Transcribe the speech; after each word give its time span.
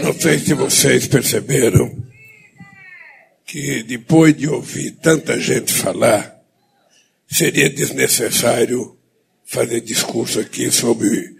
Não 0.00 0.12
sei 0.12 0.38
se 0.38 0.54
vocês 0.54 1.06
perceberam 1.06 2.04
que 3.46 3.82
depois 3.84 4.36
de 4.36 4.48
ouvir 4.48 4.90
tanta 4.92 5.38
gente 5.38 5.72
falar, 5.72 6.42
seria 7.28 7.70
desnecessário 7.70 8.98
fazer 9.44 9.80
discurso 9.80 10.40
aqui 10.40 10.70
sobre 10.70 11.36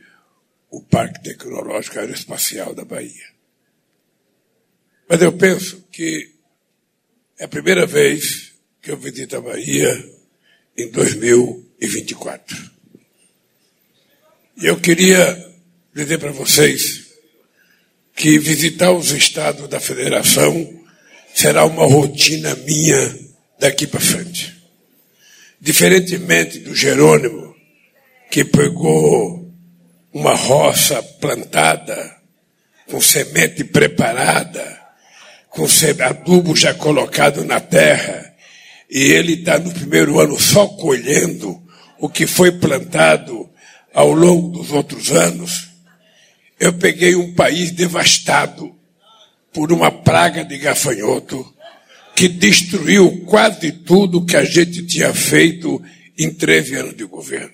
o 0.70 0.80
Parque 0.80 1.22
Tecnológico 1.22 1.98
Aeroespacial 1.98 2.74
da 2.74 2.84
Bahia. 2.84 3.34
Mas 5.08 5.20
eu 5.20 5.32
penso 5.32 5.84
que 5.90 6.30
é 7.38 7.44
a 7.44 7.48
primeira 7.48 7.86
vez 7.86 8.52
que 8.80 8.92
eu 8.92 8.96
visito 8.96 9.36
a 9.36 9.40
Bahia 9.40 10.10
em 10.76 10.90
2024. 10.90 12.70
E 14.58 14.66
eu 14.66 14.80
queria 14.80 15.52
dizer 15.92 16.18
para 16.18 16.30
vocês 16.30 17.03
que 18.14 18.38
visitar 18.38 18.92
os 18.92 19.10
estados 19.10 19.68
da 19.68 19.80
federação 19.80 20.82
será 21.34 21.64
uma 21.64 21.84
rotina 21.84 22.54
minha 22.56 23.18
daqui 23.58 23.86
para 23.86 24.00
frente. 24.00 24.54
Diferentemente 25.60 26.58
do 26.60 26.74
Jerônimo, 26.74 27.54
que 28.30 28.44
pegou 28.44 29.52
uma 30.12 30.34
roça 30.34 31.02
plantada, 31.02 32.14
com 32.88 33.00
semente 33.00 33.64
preparada, 33.64 34.80
com 35.48 35.66
adubo 36.04 36.54
já 36.54 36.74
colocado 36.74 37.44
na 37.44 37.58
terra, 37.58 38.32
e 38.90 39.02
ele 39.12 39.34
está 39.34 39.58
no 39.58 39.72
primeiro 39.72 40.20
ano 40.20 40.38
só 40.38 40.66
colhendo 40.66 41.60
o 41.98 42.08
que 42.08 42.26
foi 42.26 42.52
plantado 42.52 43.48
ao 43.92 44.12
longo 44.12 44.48
dos 44.48 44.70
outros 44.70 45.10
anos. 45.10 45.73
Eu 46.58 46.72
peguei 46.72 47.14
um 47.14 47.34
país 47.34 47.70
devastado 47.70 48.74
por 49.52 49.72
uma 49.72 49.90
praga 49.90 50.44
de 50.44 50.58
gafanhoto 50.58 51.54
que 52.14 52.28
destruiu 52.28 53.24
quase 53.26 53.72
tudo 53.72 54.24
que 54.24 54.36
a 54.36 54.44
gente 54.44 54.86
tinha 54.86 55.12
feito 55.12 55.82
em 56.16 56.32
13 56.32 56.74
anos 56.76 56.96
de 56.96 57.04
governo. 57.04 57.52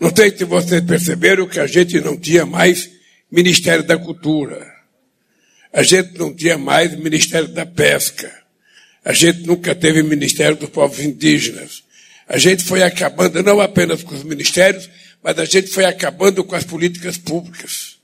Não 0.00 0.10
sei 0.14 0.36
se 0.36 0.44
vocês 0.44 0.80
perceberam 0.82 1.46
que 1.46 1.60
a 1.60 1.66
gente 1.66 2.00
não 2.00 2.16
tinha 2.16 2.44
mais 2.44 2.90
Ministério 3.30 3.84
da 3.84 3.96
Cultura. 3.96 4.66
A 5.72 5.82
gente 5.82 6.18
não 6.18 6.34
tinha 6.34 6.58
mais 6.58 6.94
Ministério 6.98 7.48
da 7.48 7.64
Pesca. 7.64 8.30
A 9.04 9.12
gente 9.12 9.46
nunca 9.46 9.74
teve 9.74 10.02
Ministério 10.02 10.56
dos 10.56 10.68
Povos 10.70 10.98
Indígenas. 11.00 11.84
A 12.28 12.36
gente 12.36 12.64
foi 12.64 12.82
acabando 12.82 13.42
não 13.42 13.60
apenas 13.60 14.02
com 14.02 14.14
os 14.14 14.22
ministérios, 14.22 14.88
mas 15.22 15.38
a 15.38 15.44
gente 15.44 15.68
foi 15.68 15.84
acabando 15.84 16.44
com 16.44 16.54
as 16.54 16.64
políticas 16.64 17.16
públicas. 17.16 17.98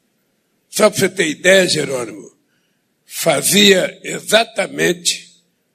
Só 0.69 0.91
para 0.91 0.99
você 0.99 1.09
ter 1.09 1.29
ideia, 1.29 1.69
Jerônimo, 1.69 2.33
fazia 3.07 3.99
exatamente 4.03 5.29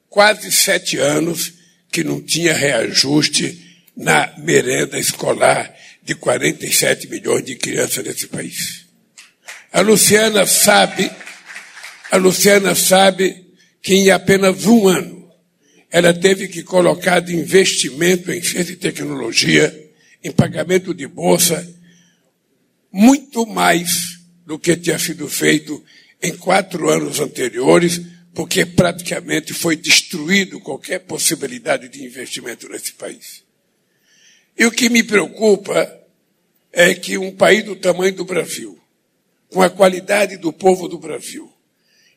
quase 0.10 0.52
sete 0.52 0.98
anos 0.98 1.54
que 1.92 2.04
não 2.04 2.22
tinha 2.22 2.54
reajuste 2.54 3.82
na 3.96 4.34
merenda 4.38 4.98
escolar 4.98 5.74
de 6.04 6.16
47 6.16 7.08
milhões 7.08 7.46
de 7.46 7.56
crianças 7.56 8.04
nesse 8.04 8.28
país. 8.28 8.86
A 9.72 9.82
Luciana 9.82 10.46
sabe 10.46 11.10
a 12.14 12.18
Luciana 12.18 12.76
sabe 12.76 13.44
que 13.82 13.96
em 13.96 14.12
apenas 14.12 14.68
um 14.68 14.88
ano 14.88 15.32
ela 15.90 16.14
teve 16.14 16.48
que 16.48 16.62
colocar 16.62 17.20
de 17.20 17.36
investimento 17.36 18.32
em 18.32 18.40
ciência 18.40 18.74
e 18.74 18.76
tecnologia, 18.76 19.92
em 20.24 20.32
pagamento 20.32 20.94
de 20.94 21.08
bolsa, 21.08 21.68
muito 22.92 23.48
mais 23.48 24.13
do 24.46 24.60
que 24.60 24.76
tinha 24.76 25.00
sido 25.00 25.28
feito 25.28 25.84
em 26.22 26.36
quatro 26.38 26.90
anos 26.90 27.20
anteriores, 27.20 28.02
porque 28.34 28.66
praticamente 28.66 29.54
foi 29.54 29.76
destruído 29.76 30.60
qualquer 30.60 31.00
possibilidade 31.00 31.88
de 31.88 32.04
investimento 32.04 32.68
nesse 32.68 32.94
país. 32.94 33.44
E 34.58 34.66
o 34.66 34.72
que 34.72 34.90
me 34.90 35.04
preocupa 35.04 36.00
é 36.72 36.94
que 36.94 37.18
um 37.18 37.36
país 37.36 37.64
do 37.64 37.76
tamanho 37.76 38.16
do 38.16 38.26
Brasil, 38.26 38.80
com 39.50 39.62
a 39.62 39.70
qualidade 39.70 40.38
do 40.38 40.52
povo 40.52 40.88
do 40.88 40.98
Brasil, 40.98 41.52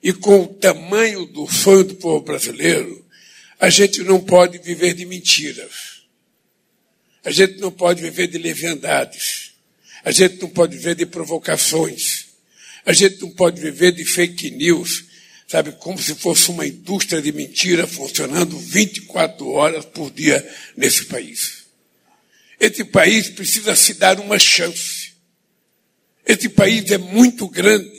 e 0.03 0.13
com 0.13 0.43
o 0.43 0.47
tamanho 0.47 1.27
do 1.27 1.47
sonho 1.47 1.85
do 1.85 1.97
povo 1.97 2.25
brasileiro, 2.25 3.05
a 3.59 3.69
gente 3.71 4.03
não 4.03 4.23
pode 4.23 4.59
viver 4.59 4.95
de 4.95 5.05
mentiras. 5.05 6.03
A 7.25 7.31
gente 7.31 7.59
não 7.59 7.73
pode 7.73 8.03
viver 8.03 8.29
de 8.29 8.39
leviandades. 8.39 9.46
A 10.07 10.13
gente 10.13 10.41
não 10.41 10.49
pode 10.49 10.77
viver 10.77 10.95
de 10.95 11.05
provocações. 11.05 12.27
A 12.85 12.93
gente 12.93 13.21
não 13.23 13.31
pode 13.31 13.61
viver 13.61 13.91
de 13.91 14.05
fake 14.05 14.53
news, 14.53 15.05
sabe, 15.49 15.73
como 15.73 16.01
se 16.01 16.15
fosse 16.15 16.49
uma 16.49 16.65
indústria 16.65 17.21
de 17.21 17.33
mentira 17.33 17.89
funcionando 17.89 18.57
24 18.57 19.49
horas 19.49 19.85
por 19.85 20.13
dia 20.13 20.49
nesse 20.77 21.07
país. 21.07 21.65
Esse 22.61 22.85
país 22.85 23.31
precisa 23.31 23.75
se 23.75 23.95
dar 23.95 24.21
uma 24.21 24.39
chance. 24.39 25.11
Esse 26.25 26.49
país 26.51 26.89
é 26.93 26.99
muito 26.99 27.49
grande 27.49 27.91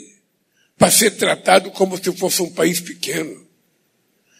para 0.77 0.89
ser 0.89 1.11
tratado 1.11 1.71
como 1.71 2.01
se 2.01 2.09
fosse 2.13 2.41
um 2.41 2.53
país 2.53 2.79
pequeno. 2.79 3.45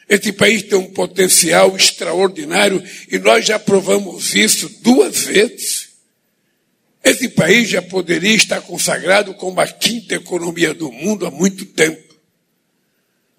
Esse 0.07 0.31
país 0.31 0.63
tem 0.63 0.79
um 0.79 0.94
potencial 0.94 1.75
extraordinário 1.75 2.81
e 3.11 3.19
nós 3.19 3.45
já 3.45 3.59
provamos 3.59 4.33
isso 4.35 4.69
duas 4.81 5.25
vezes. 5.25 5.87
Esse 7.09 7.29
país 7.29 7.69
já 7.69 7.81
poderia 7.81 8.35
estar 8.35 8.59
consagrado 8.62 9.34
como 9.34 9.62
a 9.62 9.68
quinta 9.68 10.16
economia 10.16 10.73
do 10.73 10.91
mundo 10.91 11.25
há 11.25 11.31
muito 11.31 11.66
tempo. 11.66 12.03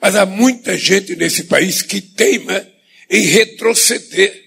Mas 0.00 0.16
há 0.16 0.24
muita 0.24 0.76
gente 0.76 1.14
nesse 1.14 1.44
país 1.44 1.82
que 1.82 2.00
teima 2.00 2.66
em 3.10 3.22
retroceder. 3.22 4.44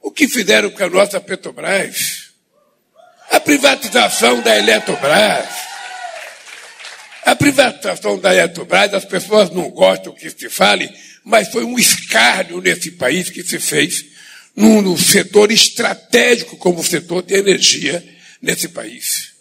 O 0.00 0.10
que 0.10 0.26
fizeram 0.26 0.70
com 0.70 0.82
a 0.82 0.88
nossa 0.88 1.20
Petrobras? 1.20 2.30
A 3.30 3.38
privatização 3.38 4.40
da 4.40 4.56
Eletrobras 4.56 5.68
a 7.28 7.36
privatização 7.36 8.18
da 8.18 8.32
Eletrobras, 8.32 8.94
as 8.94 9.04
pessoas 9.04 9.50
não 9.50 9.68
gostam 9.68 10.14
que 10.14 10.30
se 10.30 10.48
fale, 10.48 10.90
mas 11.22 11.48
foi 11.48 11.62
um 11.62 11.78
escárnio 11.78 12.58
nesse 12.62 12.92
país 12.92 13.28
que 13.28 13.42
se 13.42 13.58
fez 13.58 14.06
num, 14.56 14.96
setor 14.96 15.52
estratégico 15.52 16.56
como 16.56 16.80
o 16.80 16.84
setor 16.84 17.22
de 17.22 17.34
energia 17.34 18.02
nesse 18.40 18.68
país. 18.68 19.32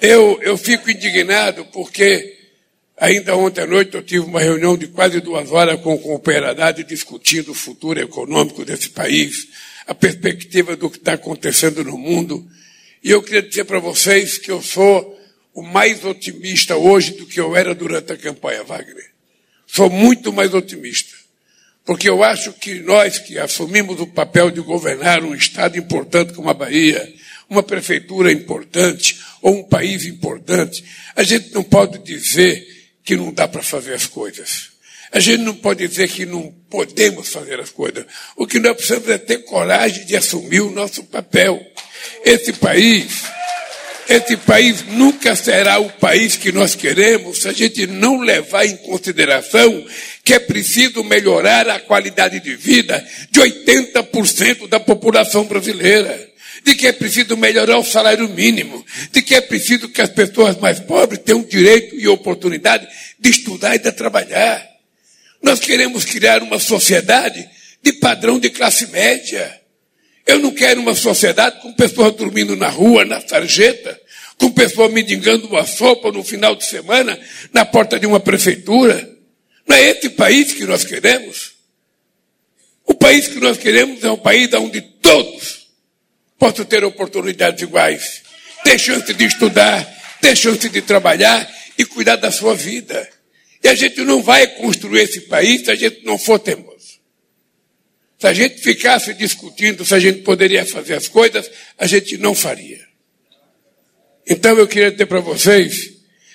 Eu, 0.00 0.40
eu 0.42 0.56
fico 0.56 0.90
indignado 0.90 1.64
porque 1.66 2.38
ainda 2.96 3.36
ontem 3.36 3.62
à 3.62 3.66
noite 3.66 3.94
eu 3.94 4.02
tive 4.02 4.24
uma 4.24 4.40
reunião 4.40 4.76
de 4.76 4.88
quase 4.88 5.20
duas 5.20 5.50
horas 5.50 5.80
com 5.80 5.94
o 5.94 5.98
Cooperadade 5.98 6.84
discutindo 6.84 7.52
o 7.52 7.54
futuro 7.54 8.00
econômico 8.00 8.64
desse 8.64 8.90
país, 8.90 9.48
a 9.86 9.94
perspectiva 9.94 10.76
do 10.76 10.88
que 10.88 10.96
está 10.96 11.14
acontecendo 11.14 11.84
no 11.84 11.98
mundo. 11.98 12.46
E 13.02 13.10
eu 13.10 13.22
queria 13.22 13.42
dizer 13.42 13.64
para 13.64 13.78
vocês 13.78 14.38
que 14.38 14.50
eu 14.50 14.62
sou 14.62 15.18
o 15.52 15.62
mais 15.62 16.04
otimista 16.04 16.76
hoje 16.76 17.12
do 17.12 17.26
que 17.26 17.40
eu 17.40 17.56
era 17.56 17.74
durante 17.74 18.12
a 18.12 18.16
campanha, 18.16 18.62
Wagner. 18.64 19.10
Sou 19.66 19.90
muito 19.90 20.32
mais 20.32 20.54
otimista. 20.54 21.14
Porque 21.84 22.08
eu 22.08 22.22
acho 22.22 22.52
que 22.52 22.80
nós 22.80 23.18
que 23.18 23.38
assumimos 23.38 24.00
o 24.00 24.06
papel 24.06 24.50
de 24.50 24.60
governar 24.60 25.24
um 25.24 25.34
estado 25.34 25.78
importante 25.78 26.32
como 26.32 26.48
a 26.48 26.54
Bahia, 26.54 27.12
uma 27.50 27.62
prefeitura 27.62 28.32
importante 28.32 29.20
ou 29.42 29.58
um 29.58 29.62
país 29.64 30.06
importante, 30.06 30.84
a 31.16 31.22
gente 31.22 31.52
não 31.52 31.64
pode 31.64 31.98
dizer 31.98 32.66
que 33.04 33.16
não 33.16 33.32
dá 33.32 33.48
para 33.48 33.62
fazer 33.62 33.92
as 33.92 34.06
coisas. 34.06 34.70
A 35.12 35.18
gente 35.18 35.42
não 35.42 35.56
pode 35.56 35.86
dizer 35.86 36.08
que 36.08 36.24
não 36.24 36.54
podemos 36.70 37.28
fazer 37.28 37.58
as 37.58 37.70
coisas. 37.70 38.06
O 38.36 38.46
que 38.46 38.60
nós 38.60 38.76
precisamos 38.76 39.08
é 39.08 39.18
ter 39.18 39.38
coragem 39.38 40.06
de 40.06 40.16
assumir 40.16 40.60
o 40.60 40.70
nosso 40.70 41.02
papel. 41.02 41.60
Esse 42.24 42.52
país 42.52 43.24
esse 44.10 44.36
país 44.38 44.84
nunca 44.88 45.36
será 45.36 45.78
o 45.78 45.88
país 45.88 46.36
que 46.36 46.50
nós 46.50 46.74
queremos 46.74 47.42
se 47.42 47.48
a 47.48 47.52
gente 47.52 47.86
não 47.86 48.20
levar 48.20 48.66
em 48.66 48.76
consideração 48.78 49.86
que 50.24 50.34
é 50.34 50.40
preciso 50.40 51.04
melhorar 51.04 51.68
a 51.68 51.78
qualidade 51.78 52.40
de 52.40 52.56
vida 52.56 53.06
de 53.30 53.40
80% 53.40 54.66
da 54.66 54.80
população 54.80 55.44
brasileira. 55.44 56.29
De 56.64 56.74
que 56.74 56.86
é 56.86 56.92
preciso 56.92 57.36
melhorar 57.36 57.78
o 57.78 57.84
salário 57.84 58.28
mínimo, 58.28 58.84
de 59.10 59.22
que 59.22 59.34
é 59.34 59.40
preciso 59.40 59.88
que 59.88 60.02
as 60.02 60.10
pessoas 60.10 60.58
mais 60.58 60.78
pobres 60.78 61.20
tenham 61.24 61.42
direito 61.42 61.94
e 61.94 62.06
oportunidade 62.06 62.86
de 63.18 63.30
estudar 63.30 63.74
e 63.74 63.78
de 63.78 63.90
trabalhar. 63.92 64.68
Nós 65.42 65.58
queremos 65.58 66.04
criar 66.04 66.42
uma 66.42 66.58
sociedade 66.58 67.48
de 67.82 67.92
padrão 67.94 68.38
de 68.38 68.50
classe 68.50 68.86
média. 68.88 69.58
Eu 70.26 70.38
não 70.38 70.52
quero 70.52 70.80
uma 70.80 70.94
sociedade 70.94 71.60
com 71.60 71.72
pessoas 71.72 72.14
dormindo 72.14 72.54
na 72.56 72.68
rua, 72.68 73.04
na 73.04 73.20
sarjeta, 73.20 73.98
com 74.36 74.50
pessoas 74.50 74.92
mendigando 74.92 75.46
uma 75.46 75.66
sopa 75.66 76.12
no 76.12 76.22
final 76.22 76.54
de 76.54 76.64
semana 76.66 77.18
na 77.52 77.64
porta 77.64 77.98
de 77.98 78.06
uma 78.06 78.20
prefeitura. 78.20 79.08
Não 79.66 79.76
é 79.76 79.90
esse 79.90 80.10
país 80.10 80.52
que 80.52 80.64
nós 80.64 80.84
queremos. 80.84 81.52
O 82.84 82.94
país 82.94 83.28
que 83.28 83.38
nós 83.38 83.56
queremos 83.56 84.02
é 84.04 84.10
um 84.10 84.18
país 84.18 84.52
onde 84.54 84.80
todos 84.80 85.59
possam 86.40 86.64
ter 86.64 86.82
oportunidades 86.82 87.62
iguais, 87.62 88.22
ter 88.64 88.78
chance 88.78 89.12
de 89.12 89.24
estudar, 89.26 89.84
ter 90.22 90.34
chance 90.34 90.68
de 90.70 90.80
trabalhar 90.80 91.48
e 91.76 91.84
cuidar 91.84 92.16
da 92.16 92.32
sua 92.32 92.56
vida. 92.56 93.06
E 93.62 93.68
a 93.68 93.74
gente 93.74 94.00
não 94.00 94.22
vai 94.22 94.46
construir 94.56 95.02
esse 95.02 95.20
país 95.22 95.66
se 95.66 95.70
a 95.70 95.74
gente 95.74 96.02
não 96.02 96.18
for 96.18 96.38
teimoso. 96.38 96.98
Se 98.18 98.26
a 98.26 98.32
gente 98.32 98.60
ficasse 98.60 99.12
discutindo 99.14 99.84
se 99.84 99.94
a 99.94 99.98
gente 99.98 100.22
poderia 100.22 100.64
fazer 100.64 100.94
as 100.94 101.06
coisas, 101.06 101.50
a 101.78 101.86
gente 101.86 102.16
não 102.16 102.34
faria. 102.34 102.80
Então 104.26 104.56
eu 104.56 104.66
queria 104.66 104.90
dizer 104.90 105.06
para 105.06 105.20
vocês 105.20 105.92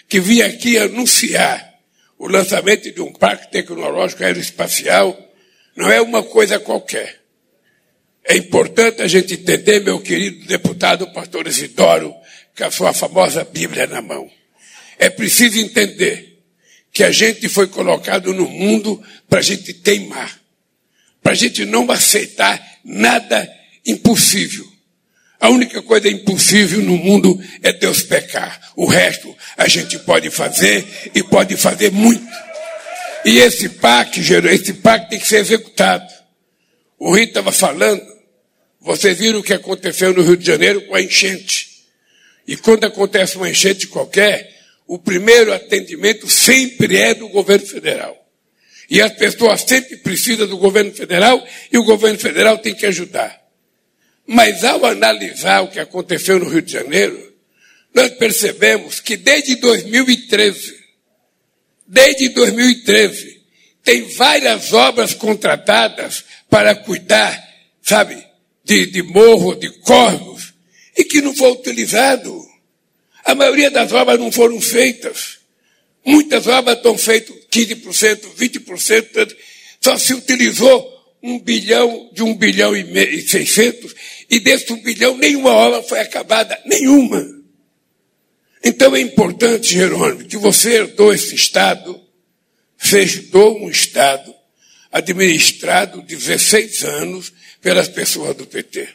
que 0.07 0.19
vim 0.19 0.41
aqui 0.41 0.77
anunciar 0.77 1.73
o 2.17 2.27
lançamento 2.27 2.91
de 2.91 3.01
um 3.01 3.11
parque 3.11 3.51
tecnológico 3.51 4.23
aeroespacial 4.23 5.19
não 5.75 5.91
é 5.91 5.99
uma 5.99 6.23
coisa 6.23 6.59
qualquer. 6.59 7.24
É 8.27 8.35
importante 8.35 9.01
a 9.03 9.07
gente 9.07 9.35
entender, 9.35 9.81
meu 9.81 9.99
querido 9.99 10.47
deputado 10.47 11.07
pastor 11.13 11.47
Isidoro, 11.47 12.13
com 12.57 12.63
a 12.63 12.71
sua 12.71 12.91
famosa 12.91 13.43
Bíblia 13.43 13.85
na 13.85 14.01
mão. 14.01 14.29
É 14.97 15.09
preciso 15.09 15.59
entender 15.59 16.41
que 16.91 17.03
a 17.03 17.11
gente 17.11 17.47
foi 17.47 17.67
colocado 17.67 18.33
no 18.33 18.47
mundo 18.47 19.01
para 19.29 19.39
a 19.39 19.43
gente 19.43 19.73
teimar, 19.73 20.39
para 21.21 21.33
a 21.33 21.35
gente 21.35 21.65
não 21.65 21.89
aceitar 21.91 22.59
nada 22.83 23.47
impossível. 23.85 24.65
A 25.39 25.49
única 25.49 25.81
coisa 25.81 26.07
impossível 26.07 26.81
no 26.81 26.97
mundo 26.97 27.39
é 27.61 27.73
Deus 27.73 28.01
pecar. 28.01 28.71
O 28.75 28.85
resto 28.85 29.35
a 29.55 29.67
gente 29.67 29.99
pode 29.99 30.31
fazer 30.31 31.11
e 31.13 31.21
pode 31.21 31.57
fazer 31.57 31.91
muito. 31.91 32.25
E 33.25 33.37
esse 33.37 33.69
PAC, 33.69 34.19
esse 34.19 34.73
PAC 34.73 35.09
tem 35.09 35.19
que 35.19 35.27
ser 35.27 35.37
executado. 35.37 36.11
O 36.97 37.09
Rui 37.09 37.23
estava 37.23 37.51
falando, 37.51 38.01
vocês 38.85 39.17
viram 39.17 39.39
o 39.39 39.43
que 39.43 39.51
aconteceu 39.51 40.13
no 40.13 40.21
Rio 40.21 40.37
de 40.37 40.45
Janeiro 40.45 40.79
com 40.81 40.93
a 40.93 41.01
enchente. 41.01 41.87
E 42.47 42.55
quando 42.55 42.83
acontece 42.85 43.35
uma 43.35 43.49
enchente 43.49 43.87
qualquer, 43.87 44.63
o 44.85 44.99
primeiro 44.99 45.51
atendimento 45.51 46.29
sempre 46.29 46.95
é 46.95 47.15
do 47.15 47.27
governo 47.29 47.65
federal. 47.65 48.15
E 48.87 49.01
as 49.01 49.11
pessoas 49.13 49.61
sempre 49.61 49.97
precisam 49.97 50.45
do 50.45 50.59
governo 50.59 50.93
federal 50.93 51.43
e 51.71 51.79
o 51.79 51.83
governo 51.83 52.19
federal 52.19 52.59
tem 52.59 52.75
que 52.75 52.85
ajudar. 52.85 53.41
Mas 54.27 54.63
ao 54.63 54.85
analisar 54.85 55.61
o 55.61 55.69
que 55.69 55.79
aconteceu 55.79 56.37
no 56.37 56.47
Rio 56.47 56.61
de 56.61 56.73
Janeiro, 56.73 57.33
nós 57.91 58.11
percebemos 58.11 58.99
que 58.99 59.17
desde 59.17 59.55
2013, 59.55 60.75
desde 61.87 62.29
2013, 62.29 63.41
tem 63.83 64.03
várias 64.13 64.73
obras 64.73 65.15
contratadas 65.15 66.23
para 66.47 66.75
cuidar, 66.75 67.43
sabe, 67.81 68.23
de, 68.65 68.87
de 68.87 69.03
morro, 69.03 69.55
de 69.55 69.69
córregos, 69.79 70.53
e 70.97 71.03
que 71.03 71.21
não 71.21 71.35
foi 71.35 71.51
utilizado. 71.51 72.43
A 73.23 73.35
maioria 73.35 73.69
das 73.69 73.93
obras 73.93 74.19
não 74.19 74.31
foram 74.31 74.59
feitas. 74.59 75.37
Muitas 76.03 76.47
obras 76.47 76.77
estão 76.77 76.97
feitas 76.97 77.35
15%, 77.51 78.35
20%, 78.37 79.35
só 79.79 79.97
se 79.97 80.13
utilizou 80.13 80.93
um 81.21 81.39
bilhão 81.39 82.09
de 82.13 82.21
um 82.23 82.35
bilhão 82.35 82.75
e, 82.75 83.21
seiscentos, 83.27 83.95
e 84.29 84.39
desse 84.39 84.71
um 84.73 84.81
bilhão 84.81 85.17
nenhuma 85.17 85.51
obra 85.51 85.81
foi 85.81 85.99
acabada, 85.99 86.59
nenhuma. 86.65 87.23
Então 88.63 88.95
é 88.95 88.99
importante, 88.99 89.73
Jerônimo, 89.73 90.25
que 90.25 90.37
você 90.37 90.73
herdou 90.73 91.13
esse 91.13 91.35
Estado, 91.35 91.99
herdou 92.93 93.59
um 93.59 93.69
Estado 93.69 94.33
administrado 94.91 96.01
16 96.01 96.83
anos 96.83 97.33
pelas 97.65 97.87
pessoas 97.87 98.35
do 98.35 98.45
PT. 98.45 98.87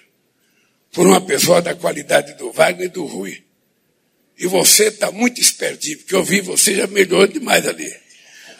Por 0.92 1.04
uma 1.04 1.20
pessoa 1.20 1.60
da 1.60 1.74
qualidade 1.74 2.34
do 2.34 2.52
Wagner 2.52 2.86
e 2.86 2.88
do 2.88 3.04
Rui. 3.04 3.42
E 4.38 4.46
você 4.46 4.84
está 4.84 5.10
muito 5.10 5.40
espertinho, 5.40 5.98
porque 5.98 6.14
eu 6.14 6.22
vi 6.22 6.40
você 6.40 6.76
já 6.76 6.86
melhorou 6.86 7.26
demais 7.26 7.66
ali. 7.66 7.92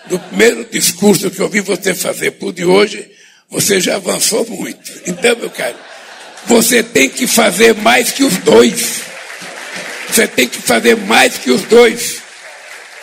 Do 0.07 0.19
primeiro 0.19 0.65
discurso 0.65 1.31
que 1.31 1.39
eu 1.39 1.49
vi 1.49 1.61
você 1.61 1.95
fazer 1.95 2.33
por 2.33 2.53
de 2.53 2.65
hoje, 2.65 3.09
você 3.49 3.79
já 3.79 3.95
avançou 3.95 4.45
muito. 4.49 4.91
Então, 5.07 5.37
meu 5.37 5.49
caro, 5.49 5.79
você 6.45 6.83
tem 6.83 7.09
que 7.09 7.29
fazer 7.29 7.77
mais 7.77 8.11
que 8.11 8.25
os 8.25 8.37
dois. 8.39 9.03
Você 10.09 10.27
tem 10.27 10.49
que 10.49 10.59
fazer 10.61 10.97
mais 10.97 11.39
que 11.39 11.53
os 11.53 11.63
dois. 11.63 12.21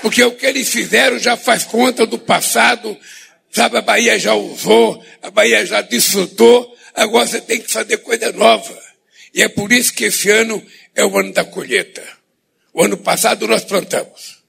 Porque 0.01 0.21
o 0.25 0.31
que 0.31 0.45
eles 0.45 0.67
fizeram 0.67 1.17
já 1.17 1.37
faz 1.37 1.63
conta 1.63 2.05
do 2.05 2.19
passado. 2.19 2.97
Sabe, 3.49 3.77
a 3.77 3.81
Bahia 3.81 4.19
já 4.19 4.33
usou, 4.33 5.01
a 5.23 5.31
Bahia 5.31 5.65
já 5.65 5.81
desfrutou. 5.81 6.75
Agora 6.97 7.27
você 7.27 7.39
tem 7.39 7.61
que 7.61 7.71
fazer 7.71 7.97
coisa 7.97 8.31
nova. 8.31 8.75
E 9.31 9.43
é 9.43 9.47
por 9.47 9.71
isso 9.71 9.93
que 9.93 10.05
esse 10.05 10.31
ano 10.31 10.65
é 10.95 11.05
o 11.05 11.15
ano 11.15 11.31
da 11.31 11.45
colheita. 11.45 12.03
O 12.73 12.83
ano 12.83 12.97
passado 12.97 13.47
nós 13.47 13.63
plantamos. 13.63 14.39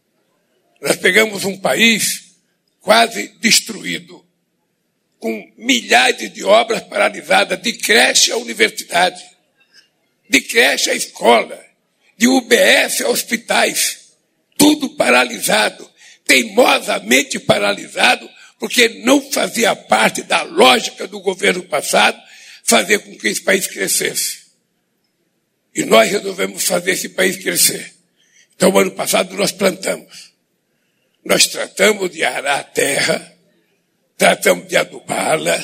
Nós 0.81 0.97
pegamos 0.97 1.45
um 1.45 1.59
país 1.59 2.37
quase 2.81 3.29
destruído, 3.39 4.25
com 5.19 5.53
milhares 5.59 6.33
de 6.33 6.43
obras 6.43 6.81
paralisadas, 6.85 7.61
de 7.61 7.75
creche 7.75 8.33
à 8.33 8.39
universidade, 8.39 9.23
de 10.27 10.41
creche 10.41 10.89
à 10.89 10.95
escola, 10.95 11.62
de 12.17 12.29
UBS 12.29 13.03
a 13.03 13.11
hospitais, 13.11 14.12
tudo 14.56 14.97
paralisado, 14.97 15.87
teimosamente 16.25 17.39
paralisado, 17.39 18.27
porque 18.59 18.89
não 19.05 19.21
fazia 19.31 19.77
parte 19.77 20.23
da 20.23 20.43
lógica 20.45 21.06
do 21.06 21.21
governo 21.21 21.62
passado 21.65 22.27
fazer 22.69 22.99
com 22.99 23.17
que 23.17 23.29
esse 23.29 23.41
país 23.41 23.67
crescesse. 23.67 24.49
E 25.75 25.85
nós 25.85 26.11
resolvemos 26.11 26.65
fazer 26.65 26.93
esse 26.93 27.09
país 27.09 27.37
crescer. 27.38 27.94
Então, 28.55 28.76
ano 28.76 28.91
passado, 28.91 29.35
nós 29.35 29.53
plantamos. 29.53 30.32
Nós 31.25 31.47
tratamos 31.47 32.11
de 32.11 32.23
arar 32.23 32.61
a 32.61 32.65
terra, 32.65 33.37
tratamos 34.19 34.69
de 34.69 34.76
adubá-la, 34.76 35.59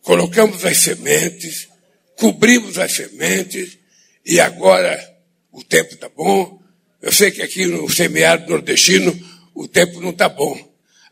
colocamos 0.00 0.64
as 0.64 0.78
sementes, 0.78 1.68
cobrimos 2.16 2.78
as 2.78 2.92
sementes, 2.92 3.78
e 4.24 4.40
agora 4.40 5.16
o 5.50 5.62
tempo 5.62 5.94
está 5.94 6.08
bom. 6.08 6.62
Eu 7.00 7.12
sei 7.12 7.30
que 7.30 7.42
aqui 7.42 7.66
no 7.66 7.88
semiárido 7.90 8.50
nordestino 8.50 9.12
o 9.54 9.68
tempo 9.68 10.00
não 10.00 10.10
está 10.10 10.28
bom. 10.28 10.56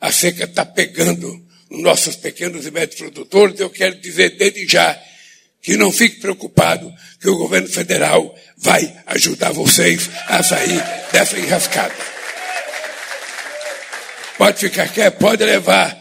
A 0.00 0.10
seca 0.10 0.44
está 0.44 0.64
pegando 0.64 1.46
nos 1.68 1.82
nossos 1.82 2.16
pequenos 2.16 2.66
e 2.66 2.70
médios 2.70 2.98
produtores. 3.00 3.60
Eu 3.60 3.68
quero 3.68 4.00
dizer 4.00 4.36
desde 4.36 4.66
já 4.66 5.09
que 5.62 5.76
não 5.76 5.92
fique 5.92 6.20
preocupado 6.20 6.92
que 7.20 7.28
o 7.28 7.36
governo 7.36 7.68
federal 7.68 8.34
vai 8.56 8.94
ajudar 9.06 9.52
vocês 9.52 10.08
a 10.26 10.42
sair 10.42 10.82
dessa 11.12 11.38
enrascada. 11.38 11.94
Pode 14.38 14.58
ficar 14.58 14.88
quieto, 14.88 15.18
pode 15.18 15.44
levar 15.44 15.98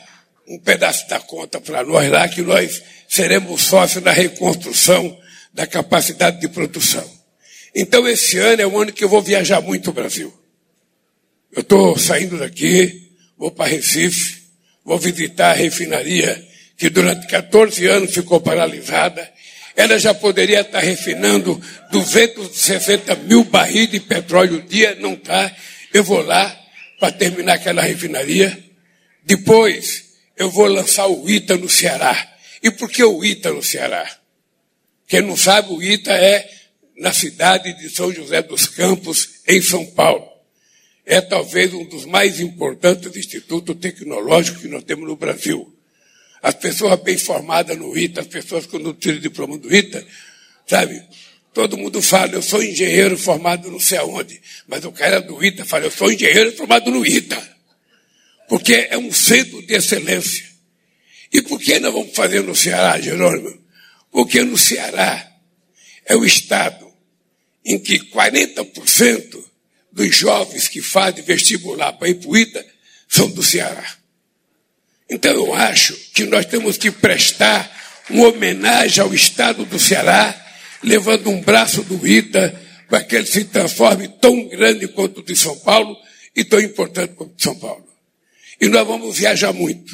um 0.47 0.57
pedaço 0.59 1.07
da 1.09 1.19
conta 1.19 1.59
para 1.59 1.83
nós 1.83 2.09
lá, 2.09 2.27
que 2.27 2.41
nós 2.41 2.81
seremos 3.07 3.63
sócios 3.63 4.03
na 4.03 4.11
reconstrução 4.11 5.17
da 5.53 5.67
capacidade 5.67 6.39
de 6.39 6.47
produção. 6.47 7.07
Então 7.75 8.07
esse 8.07 8.37
ano 8.37 8.61
é 8.61 8.67
o 8.67 8.79
ano 8.79 8.93
que 8.93 9.03
eu 9.03 9.09
vou 9.09 9.21
viajar 9.21 9.61
muito 9.61 9.89
o 9.89 9.93
Brasil. 9.93 10.33
Eu 11.51 11.61
estou 11.61 11.97
saindo 11.97 12.37
daqui, 12.37 13.11
vou 13.37 13.51
para 13.51 13.69
Recife, 13.69 14.43
vou 14.85 14.97
visitar 14.97 15.51
a 15.51 15.53
refinaria 15.53 16.47
que 16.77 16.89
durante 16.89 17.27
14 17.27 17.85
anos 17.87 18.13
ficou 18.13 18.39
paralisada 18.39 19.29
ela 19.79 19.97
já 19.97 20.13
poderia 20.13 20.59
estar 20.59 20.81
refinando 20.81 21.57
260 21.89 23.15
mil 23.15 23.45
barris 23.45 23.89
de 23.89 24.01
petróleo 24.01 24.61
dia, 24.61 24.93
não 24.95 25.13
está. 25.13 25.55
Eu 25.93 26.03
vou 26.03 26.21
lá 26.21 26.53
para 26.99 27.13
terminar 27.13 27.53
aquela 27.53 27.81
refinaria. 27.81 28.61
Depois, 29.23 30.17
eu 30.35 30.51
vou 30.51 30.67
lançar 30.67 31.07
o 31.07 31.29
ITA 31.29 31.55
no 31.55 31.69
Ceará. 31.69 32.29
E 32.61 32.69
por 32.69 32.91
que 32.91 33.01
o 33.01 33.23
ITA 33.23 33.53
no 33.53 33.63
Ceará? 33.63 34.05
Quem 35.07 35.21
não 35.21 35.37
sabe, 35.37 35.71
o 35.71 35.81
ITA 35.81 36.11
é 36.11 36.49
na 36.97 37.13
cidade 37.13 37.71
de 37.79 37.89
São 37.89 38.11
José 38.11 38.41
dos 38.41 38.67
Campos, 38.67 39.29
em 39.47 39.61
São 39.61 39.85
Paulo. 39.85 40.27
É 41.05 41.21
talvez 41.21 41.73
um 41.73 41.85
dos 41.85 42.03
mais 42.03 42.41
importantes 42.41 43.15
institutos 43.15 43.77
tecnológicos 43.77 44.61
que 44.61 44.67
nós 44.67 44.83
temos 44.83 45.07
no 45.07 45.15
Brasil. 45.15 45.73
As 46.41 46.55
pessoas 46.55 46.99
bem 47.01 47.17
formadas 47.17 47.77
no 47.77 47.97
ITA, 47.97 48.21
as 48.21 48.27
pessoas 48.27 48.65
que 48.65 48.77
não 48.79 48.93
tiram 48.93 49.19
diploma 49.19 49.57
do 49.57 49.73
ITA, 49.73 50.05
sabe? 50.65 51.03
Todo 51.53 51.77
mundo 51.77 52.01
fala, 52.01 52.33
eu 52.33 52.41
sou 52.41 52.63
engenheiro 52.63 53.17
formado 53.17 53.69
não 53.69 53.79
sei 53.79 53.97
aonde. 53.97 54.39
Mas 54.67 54.85
o 54.85 54.91
cara 54.91 55.19
do 55.19 55.43
ITA 55.43 55.65
fala, 55.65 55.85
eu 55.85 55.91
sou 55.91 56.11
engenheiro 56.11 56.55
formado 56.55 56.89
no 56.91 57.05
ITA. 57.05 57.57
Porque 58.47 58.87
é 58.89 58.97
um 58.97 59.11
centro 59.11 59.61
de 59.65 59.73
excelência. 59.73 60.45
E 61.31 61.41
por 61.41 61.59
que 61.59 61.79
nós 61.79 61.93
vamos 61.93 62.15
fazer 62.15 62.41
no 62.43 62.55
Ceará, 62.55 62.99
Jerônimo? 62.99 63.57
Porque 64.11 64.41
no 64.43 64.57
Ceará 64.57 65.31
é 66.05 66.15
o 66.15 66.25
estado 66.25 66.91
em 67.63 67.77
que 67.77 67.99
40% 67.99 69.43
dos 69.91 70.15
jovens 70.15 70.67
que 70.67 70.81
fazem 70.81 71.23
vestibular 71.23 71.93
para 71.93 72.09
ir 72.09 72.15
para 72.15 72.29
o 72.29 72.37
ITA 72.37 72.65
são 73.07 73.29
do 73.29 73.43
Ceará. 73.43 73.98
Então 75.09 75.31
eu 75.31 75.53
acho 75.53 75.95
que 76.13 76.25
nós 76.25 76.45
temos 76.45 76.77
que 76.77 76.91
prestar 76.91 77.69
uma 78.09 78.27
homenagem 78.27 79.03
ao 79.03 79.13
Estado 79.13 79.65
do 79.65 79.79
Ceará, 79.79 80.35
levando 80.83 81.29
um 81.29 81.41
braço 81.41 81.83
do 81.83 82.07
ITA 82.07 82.59
para 82.87 83.03
que 83.03 83.15
ele 83.15 83.25
se 83.25 83.45
transforme 83.45 84.07
tão 84.07 84.47
grande 84.47 84.87
quanto 84.87 85.19
o 85.19 85.23
de 85.23 85.35
São 85.35 85.57
Paulo 85.59 85.95
e 86.35 86.43
tão 86.43 86.59
importante 86.59 87.13
quanto 87.13 87.41
São 87.41 87.55
Paulo. 87.55 87.87
E 88.59 88.67
nós 88.67 88.85
vamos 88.85 89.17
viajar 89.17 89.53
muito. 89.53 89.93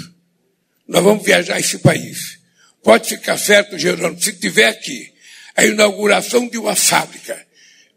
Nós 0.88 1.04
vamos 1.04 1.24
viajar 1.24 1.60
esse 1.60 1.80
país. 1.80 2.40
Pode 2.84 3.10
ficar 3.10 3.38
certo, 3.38 3.78
Gerônimo, 3.78 4.22
se 4.22 4.34
tiver 4.34 4.68
aqui 4.68 5.12
a 5.56 5.66
inauguração 5.66 6.48
de 6.48 6.58
uma 6.58 6.76
fábrica 6.76 7.46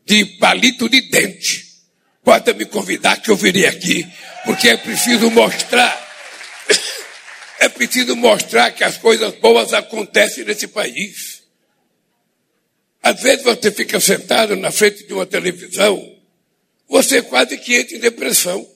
de 0.06 0.24
palito 0.38 0.88
de 0.88 1.02
dente, 1.02 1.66
pode 2.24 2.52
me 2.54 2.64
convidar 2.64 3.20
que 3.20 3.30
eu 3.30 3.36
virei 3.36 3.66
aqui, 3.66 4.06
porque 4.46 4.70
é 4.70 4.76
preciso 4.78 5.30
mostrar, 5.30 6.07
é 7.60 7.68
preciso 7.68 8.14
mostrar 8.14 8.70
que 8.70 8.84
as 8.84 8.96
coisas 8.96 9.34
boas 9.36 9.72
acontecem 9.72 10.44
nesse 10.44 10.68
país. 10.68 11.42
Às 13.02 13.20
vezes 13.22 13.44
você 13.44 13.70
fica 13.70 13.98
sentado 14.00 14.56
na 14.56 14.70
frente 14.70 15.06
de 15.06 15.12
uma 15.12 15.26
televisão, 15.26 16.16
você 16.88 17.22
quase 17.22 17.56
que 17.58 17.74
entra 17.74 17.96
em 17.96 18.00
depressão. 18.00 18.66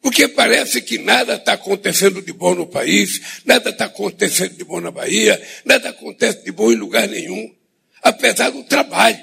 Porque 0.00 0.26
parece 0.26 0.82
que 0.82 0.98
nada 0.98 1.34
está 1.34 1.52
acontecendo 1.52 2.20
de 2.20 2.32
bom 2.32 2.56
no 2.56 2.66
país, 2.66 3.40
nada 3.44 3.70
está 3.70 3.84
acontecendo 3.84 4.56
de 4.56 4.64
bom 4.64 4.80
na 4.80 4.90
Bahia, 4.90 5.40
nada 5.64 5.90
acontece 5.90 6.42
de 6.42 6.50
bom 6.50 6.72
em 6.72 6.74
lugar 6.74 7.06
nenhum, 7.06 7.54
apesar 8.02 8.50
do 8.50 8.64
trabalho. 8.64 9.20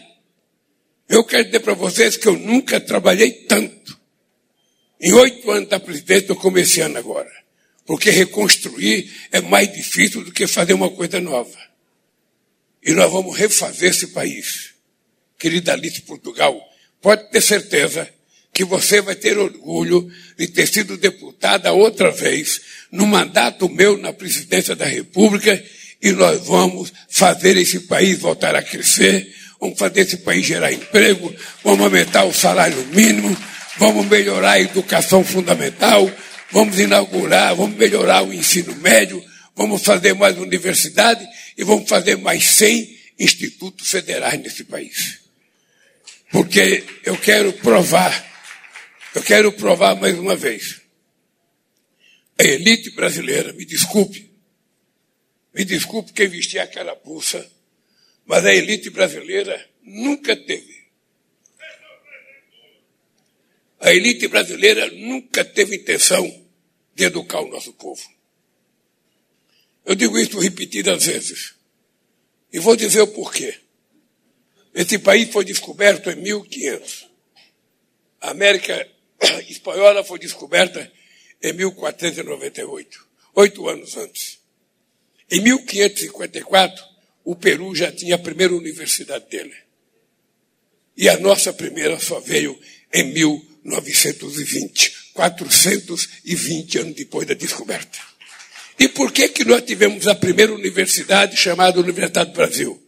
Eu 1.10 1.26
quero 1.26 1.46
dizer 1.46 1.60
para 1.60 1.74
vocês 1.74 2.16
que 2.16 2.28
eu 2.28 2.38
nunca 2.38 2.80
trabalhei 2.80 3.32
tanto. 3.46 4.00
Em 5.02 5.12
oito 5.12 5.52
anos 5.52 5.68
da 5.68 5.80
presidência, 5.80 6.28
eu 6.30 6.36
comecei 6.38 6.84
agora. 6.84 7.39
Porque 7.90 8.12
reconstruir 8.12 9.12
é 9.32 9.42
mais 9.42 9.74
difícil 9.74 10.24
do 10.24 10.32
que 10.32 10.46
fazer 10.46 10.74
uma 10.74 10.92
coisa 10.92 11.20
nova. 11.20 11.58
E 12.84 12.94
nós 12.94 13.12
vamos 13.12 13.36
refazer 13.36 13.90
esse 13.90 14.10
país. 14.10 14.76
Querida 15.40 15.74
Alice 15.74 16.00
Portugal, 16.04 16.56
pode 17.02 17.32
ter 17.32 17.42
certeza 17.42 18.08
que 18.54 18.64
você 18.64 19.02
vai 19.02 19.16
ter 19.16 19.40
orgulho 19.40 20.08
de 20.38 20.46
ter 20.50 20.68
sido 20.68 20.98
deputada 20.98 21.72
outra 21.72 22.12
vez, 22.12 22.62
no 22.92 23.08
mandato 23.08 23.68
meu 23.68 23.98
na 23.98 24.14
presidência 24.14 24.76
da 24.76 24.86
República, 24.86 25.60
e 26.00 26.12
nós 26.12 26.46
vamos 26.46 26.94
fazer 27.10 27.58
esse 27.58 27.80
país 27.80 28.20
voltar 28.20 28.56
a 28.56 28.62
crescer, 28.62 29.36
vamos 29.60 29.80
fazer 29.80 30.02
esse 30.02 30.18
país 30.18 30.46
gerar 30.46 30.72
emprego, 30.72 31.36
vamos 31.64 31.86
aumentar 31.86 32.26
o 32.26 32.34
salário 32.36 32.86
mínimo, 32.94 33.36
vamos 33.80 34.06
melhorar 34.06 34.52
a 34.52 34.62
educação 34.62 35.24
fundamental, 35.24 36.08
vamos 36.52 36.80
inaugurar, 36.80 37.56
vamos 37.56 37.78
melhorar 37.78 38.24
o 38.24 38.34
ensino 38.34 38.76
médio, 38.78 39.24
vamos 39.56 39.84
fazer 39.84 40.14
mais 40.14 40.38
universidade 40.38 41.28
e 41.58 41.64
vamos 41.64 41.88
fazer 41.90 42.18
mais 42.18 42.46
100 42.46 42.98
institutos 43.20 43.90
federais 43.90 44.40
nesse 44.42 44.64
país. 44.64 45.20
Porque 46.32 46.84
eu 47.04 47.18
quero 47.18 47.52
provar 47.54 48.30
eu 49.14 49.24
quero 49.24 49.52
provar 49.52 49.96
mais 49.96 50.18
uma 50.18 50.36
vez. 50.36 50.82
A 52.38 52.44
elite 52.44 52.92
brasileira, 52.92 53.52
me 53.54 53.66
desculpe, 53.66 54.32
me 55.54 55.66
desculpe 55.66 56.14
quem 56.14 56.28
vestia 56.28 56.64
aquela 56.64 56.96
pulsa, 56.96 57.50
mas 58.26 58.46
a 58.46 58.54
elite 58.54 58.90
brasileira 58.90 59.68
nunca 59.84 60.36
teve. 60.36 60.79
A 63.80 63.94
elite 63.94 64.28
brasileira 64.28 64.90
nunca 64.92 65.44
teve 65.46 65.78
intenção 65.78 66.26
de 66.94 67.06
educar 67.06 67.40
o 67.42 67.50
nosso 67.50 67.74
povo. 67.74 68.02
Eu 69.86 69.96
digo 69.96 70.20
isso 70.20 70.38
repetidas 70.38 71.06
vezes. 71.06 71.56
E 72.52 72.60
vou 72.60 72.76
dizer 72.76 73.02
o 73.02 73.08
porquê. 73.08 73.56
Esse 74.74 75.00
país 75.00 75.30
foi 75.32 75.46
descoberto 75.46 76.10
em 76.10 76.16
1500. 76.16 77.10
A 78.22 78.32
América 78.32 78.88
espanhola 79.48 80.04
foi 80.04 80.20
descoberta 80.20 80.92
em 81.42 81.54
1498, 81.54 83.08
oito 83.36 83.70
anos 83.70 83.96
antes. 83.96 84.40
Em 85.32 85.42
1554, 85.42 86.84
o 87.24 87.36
Peru 87.36 87.74
já 87.74 87.92
tinha 87.92 88.16
a 88.16 88.20
primeira 88.20 88.54
universidade 88.54 89.30
dele. 89.30 89.56
E 90.98 91.08
a 91.08 91.18
nossa 91.18 91.54
primeira 91.54 92.00
só 92.00 92.20
veio 92.20 92.60
em 92.94 93.06
1920, 93.64 94.94
420 95.14 96.78
anos 96.80 96.96
depois 96.96 97.28
da 97.28 97.34
descoberta. 97.34 98.00
E 98.80 98.88
por 98.88 99.12
que, 99.12 99.28
que 99.30 99.44
nós 99.44 99.62
tivemos 99.64 100.08
a 100.08 100.16
primeira 100.16 100.54
universidade 100.54 101.36
chamada 101.36 101.80
Universidade 101.80 102.30
do 102.30 102.36
Brasil? 102.36 102.82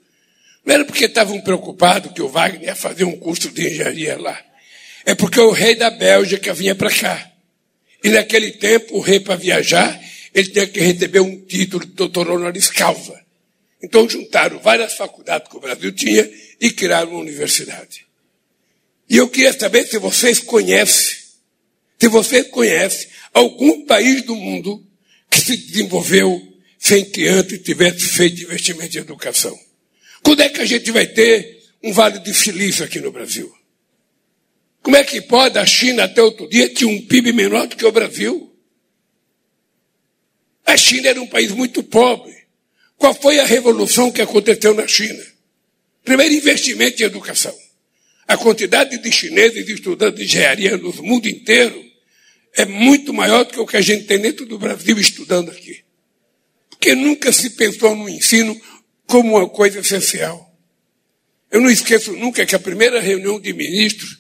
Não 0.66 0.76
era 0.76 0.86
porque 0.86 1.06
estavam 1.06 1.42
preocupados 1.42 2.14
que 2.14 2.22
o 2.22 2.30
Wagner 2.30 2.70
ia 2.70 2.76
fazer 2.76 3.04
um 3.04 3.18
curso 3.18 3.50
de 3.50 3.68
engenharia 3.68 4.18
lá. 4.18 4.40
É 5.06 5.16
porque 5.16 5.40
o 5.40 5.52
rei 5.52 5.76
da 5.76 5.90
Bélgica 5.90 6.54
vinha 6.54 6.76
para 6.76 6.92
cá. 6.92 7.32
E 8.04 8.10
naquele 8.10 8.52
tempo, 8.52 8.98
o 8.98 9.02
rei, 9.02 9.20
para 9.20 9.36
viajar, 9.36 10.00
ele 10.34 10.50
tinha 10.50 10.68
que 10.68 10.80
receber 10.80 11.20
um 11.20 11.42
título 11.42 11.86
de 11.86 11.92
doutor 11.92 12.30
honoris 12.30 12.70
causa. 12.70 13.20
Então 13.84 14.08
juntaram 14.08 14.60
várias 14.60 14.94
faculdades 14.94 15.50
que 15.50 15.58
o 15.58 15.60
Brasil 15.60 15.92
tinha 15.92 16.30
e 16.60 16.72
criaram 16.72 17.12
uma 17.12 17.20
universidade. 17.20 18.06
E 19.12 19.18
eu 19.18 19.28
queria 19.28 19.52
saber 19.52 19.86
se 19.86 19.98
vocês 19.98 20.40
conhecem, 20.40 21.18
se 22.00 22.08
vocês 22.08 22.48
conhecem 22.48 23.10
algum 23.34 23.86
país 23.86 24.22
do 24.22 24.34
mundo 24.34 24.88
que 25.30 25.42
se 25.42 25.58
desenvolveu 25.58 26.42
sem 26.80 27.04
que 27.04 27.28
antes 27.28 27.62
tivesse 27.62 28.06
feito 28.08 28.42
investimento 28.42 28.98
em 28.98 29.02
educação. 29.02 29.60
Quando 30.24 30.40
é 30.40 30.48
que 30.48 30.62
a 30.62 30.66
gente 30.66 30.90
vai 30.92 31.06
ter 31.06 31.62
um 31.84 31.92
vale 31.92 32.20
de 32.20 32.34
silício 32.34 32.86
aqui 32.86 33.02
no 33.02 33.12
Brasil? 33.12 33.54
Como 34.82 34.96
é 34.96 35.04
que 35.04 35.20
pode 35.20 35.60
a 35.60 35.66
China 35.66 36.06
até 36.06 36.24
outro 36.24 36.48
dia 36.48 36.74
tinha 36.74 36.90
um 36.90 37.06
PIB 37.06 37.34
menor 37.34 37.68
do 37.68 37.76
que 37.76 37.86
o 37.86 37.92
Brasil? 37.92 38.50
A 40.66 40.78
China 40.78 41.10
era 41.10 41.22
um 41.22 41.28
país 41.28 41.52
muito 41.52 41.84
pobre. 41.84 42.34
Qual 42.98 43.14
foi 43.14 43.42
a 43.42 43.46
revolução 43.46 44.10
que 44.10 44.22
aconteceu 44.22 44.74
na 44.74 44.88
China? 44.88 45.22
Primeiro, 46.02 46.34
investimento 46.34 47.04
em 47.04 47.08
educação. 47.08 47.71
A 48.32 48.38
quantidade 48.38 48.98
de 48.98 49.12
chineses 49.12 49.68
estudando 49.68 50.24
engenharia 50.24 50.78
no 50.78 50.94
mundo 51.04 51.28
inteiro 51.28 51.84
é 52.56 52.64
muito 52.64 53.14
maior 53.14 53.44
do 53.44 53.52
que 53.52 53.60
o 53.60 53.68
que 53.68 53.76
a 53.76 53.82
gente 53.82 54.06
tem 54.06 54.20
dentro 54.20 54.46
do 54.46 54.58
Brasil 54.58 54.98
estudando 54.98 55.52
aqui. 55.52 55.84
Porque 56.70 56.96
nunca 56.96 57.30
se 57.34 57.50
pensou 57.50 57.94
no 57.94 58.08
ensino 58.08 58.58
como 59.06 59.36
uma 59.36 59.50
coisa 59.50 59.82
essencial. 59.82 60.50
Eu 61.52 61.60
não 61.60 61.70
esqueço 61.70 62.14
nunca 62.14 62.46
que 62.46 62.56
a 62.56 62.60
primeira 62.60 63.02
reunião 63.02 63.38
de 63.38 63.52
ministros 63.52 64.20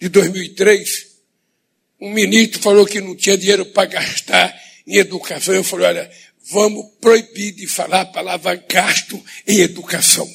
de 0.00 0.08
2003, 0.08 1.08
um 2.00 2.12
ministro 2.12 2.62
falou 2.62 2.86
que 2.86 3.00
não 3.00 3.16
tinha 3.16 3.36
dinheiro 3.36 3.66
para 3.66 3.86
gastar 3.90 4.56
em 4.86 4.94
educação. 4.94 5.56
Eu 5.56 5.64
falei, 5.64 5.88
olha, 5.88 6.10
vamos 6.52 6.86
proibir 7.00 7.50
de 7.50 7.66
falar 7.66 8.02
a 8.02 8.06
palavra 8.06 8.54
gasto 8.54 9.20
em 9.44 9.58
educação. 9.58 10.30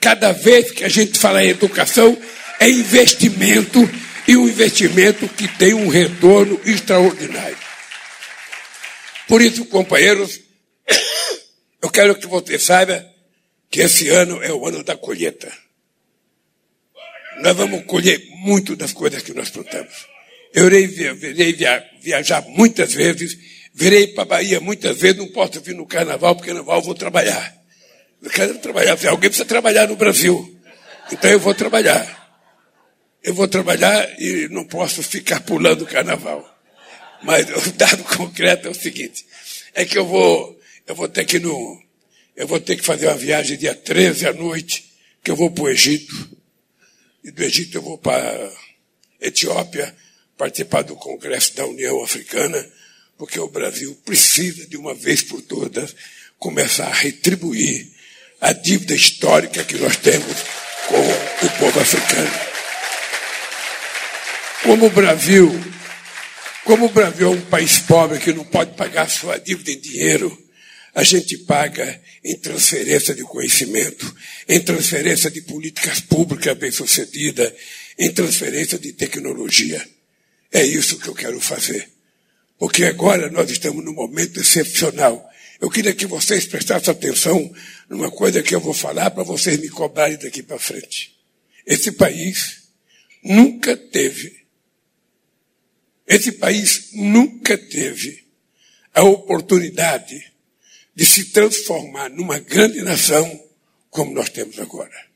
Cada 0.00 0.32
vez 0.32 0.72
que 0.72 0.82
a 0.82 0.88
gente 0.88 1.16
fala 1.16 1.44
em 1.44 1.50
educação, 1.50 2.18
é 2.60 2.68
investimento 2.68 3.80
e 4.28 4.36
um 4.36 4.46
investimento 4.46 5.28
que 5.28 5.48
tem 5.48 5.74
um 5.74 5.88
retorno 5.88 6.60
extraordinário. 6.64 7.58
Por 9.26 9.42
isso, 9.42 9.64
companheiros, 9.64 10.38
eu 11.82 11.90
quero 11.90 12.14
que 12.14 12.28
você 12.28 12.58
saiba 12.58 13.04
que 13.68 13.80
esse 13.80 14.08
ano 14.08 14.40
é 14.42 14.52
o 14.52 14.66
ano 14.66 14.84
da 14.84 14.96
colheita 14.96 15.50
nós 17.40 17.56
vamos 17.56 17.84
colher 17.84 18.22
muito 18.36 18.76
das 18.76 18.92
coisas 18.92 19.22
que 19.22 19.32
nós 19.32 19.50
plantamos. 19.50 20.06
Eu 20.52 20.66
irei, 20.66 20.86
viajar 22.00 22.42
muitas 22.48 22.92
vezes, 22.92 23.36
virei 23.72 24.08
para 24.08 24.22
a 24.22 24.26
Bahia 24.26 24.60
muitas 24.60 24.98
vezes, 24.98 25.16
não 25.16 25.28
posso 25.28 25.60
vir 25.60 25.74
no 25.74 25.86
carnaval, 25.86 26.34
porque 26.34 26.50
no 26.50 26.56
carnaval 26.56 26.80
eu 26.80 26.84
vou 26.84 26.94
trabalhar. 26.94 27.56
Eu 28.22 28.30
quero 28.30 28.58
trabalhar. 28.58 28.92
Alguém 28.92 29.30
precisa 29.30 29.44
trabalhar 29.44 29.88
no 29.88 29.96
Brasil. 29.96 30.56
Então 31.10 31.30
eu 31.30 31.40
vou 31.40 31.54
trabalhar. 31.54 32.19
Eu 33.22 33.34
vou 33.34 33.46
trabalhar 33.46 34.20
e 34.20 34.48
não 34.48 34.64
posso 34.64 35.02
ficar 35.02 35.40
pulando 35.40 35.82
o 35.82 35.86
carnaval. 35.86 36.46
Mas 37.22 37.46
o 37.66 37.72
dado 37.72 38.02
concreto 38.04 38.68
é 38.68 38.70
o 38.70 38.74
seguinte: 38.74 39.24
é 39.74 39.84
que 39.84 39.98
eu 39.98 40.06
vou, 40.06 40.58
eu 40.86 40.94
vou 40.94 41.08
ter 41.08 41.24
que 41.24 41.38
no, 41.38 41.82
eu 42.36 42.46
vou 42.46 42.60
ter 42.60 42.76
que 42.76 42.84
fazer 42.84 43.06
uma 43.06 43.16
viagem 43.16 43.58
dia 43.58 43.74
13 43.74 44.26
à 44.26 44.32
noite, 44.32 44.90
que 45.22 45.30
eu 45.30 45.36
vou 45.36 45.50
para 45.50 45.64
o 45.64 45.68
Egito. 45.68 46.30
E 47.22 47.30
do 47.30 47.42
Egito 47.42 47.76
eu 47.76 47.82
vou 47.82 47.98
para 47.98 48.50
Etiópia 49.20 49.94
participar 50.38 50.82
do 50.82 50.96
Congresso 50.96 51.54
da 51.54 51.66
União 51.66 52.02
Africana, 52.02 52.66
porque 53.18 53.38
o 53.38 53.48
Brasil 53.48 53.94
precisa, 54.06 54.66
de 54.66 54.78
uma 54.78 54.94
vez 54.94 55.22
por 55.22 55.42
todas, 55.42 55.94
começar 56.38 56.86
a 56.86 56.94
retribuir 56.94 57.86
a 58.40 58.54
dívida 58.54 58.94
histórica 58.94 59.62
que 59.62 59.76
nós 59.76 59.96
temos 59.98 60.34
com 60.88 61.46
o 61.46 61.58
povo 61.58 61.78
africano. 61.78 62.49
Como 64.62 64.86
o 64.86 64.90
Brasil, 64.90 65.50
como 66.64 66.86
o 66.86 66.90
Brasil 66.90 67.28
é 67.28 67.30
um 67.30 67.40
país 67.42 67.78
pobre 67.78 68.18
que 68.18 68.32
não 68.32 68.44
pode 68.44 68.76
pagar 68.76 69.08
sua 69.08 69.38
dívida 69.38 69.70
em 69.70 69.80
dinheiro, 69.80 70.46
a 70.94 71.02
gente 71.02 71.38
paga 71.38 72.00
em 72.22 72.36
transferência 72.36 73.14
de 73.14 73.22
conhecimento, 73.22 74.14
em 74.48 74.60
transferência 74.60 75.30
de 75.30 75.40
políticas 75.42 76.00
públicas 76.00 76.56
bem-sucedidas, 76.58 77.52
em 77.98 78.12
transferência 78.12 78.78
de 78.78 78.92
tecnologia. 78.92 79.82
É 80.52 80.62
isso 80.64 80.98
que 80.98 81.08
eu 81.08 81.14
quero 81.14 81.40
fazer. 81.40 81.88
Porque 82.58 82.84
agora 82.84 83.30
nós 83.30 83.50
estamos 83.50 83.82
num 83.82 83.94
momento 83.94 84.40
excepcional. 84.40 85.26
Eu 85.58 85.70
queria 85.70 85.94
que 85.94 86.06
vocês 86.06 86.44
prestassem 86.44 86.92
atenção 86.92 87.50
numa 87.88 88.10
coisa 88.10 88.42
que 88.42 88.54
eu 88.54 88.60
vou 88.60 88.74
falar 88.74 89.10
para 89.10 89.22
vocês 89.22 89.58
me 89.58 89.70
cobrarem 89.70 90.18
daqui 90.18 90.42
para 90.42 90.58
frente. 90.58 91.16
Esse 91.66 91.92
país 91.92 92.58
nunca 93.22 93.76
teve, 93.76 94.39
esse 96.10 96.32
país 96.32 96.88
nunca 96.92 97.56
teve 97.56 98.24
a 98.92 99.04
oportunidade 99.04 100.20
de 100.92 101.04
se 101.06 101.26
transformar 101.26 102.10
numa 102.10 102.40
grande 102.40 102.82
nação 102.82 103.44
como 103.90 104.12
nós 104.12 104.28
temos 104.28 104.58
agora. 104.58 105.06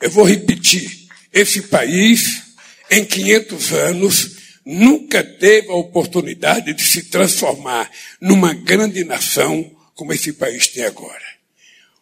Eu 0.00 0.10
vou 0.10 0.24
repetir: 0.24 1.06
esse 1.30 1.60
país, 1.64 2.44
em 2.90 3.04
500 3.04 3.72
anos, 3.74 4.36
nunca 4.64 5.22
teve 5.22 5.68
a 5.70 5.74
oportunidade 5.74 6.72
de 6.72 6.82
se 6.82 7.02
transformar 7.10 7.90
numa 8.22 8.54
grande 8.54 9.04
nação 9.04 9.70
como 9.94 10.14
esse 10.14 10.32
país 10.32 10.68
tem 10.68 10.84
agora. 10.84 11.28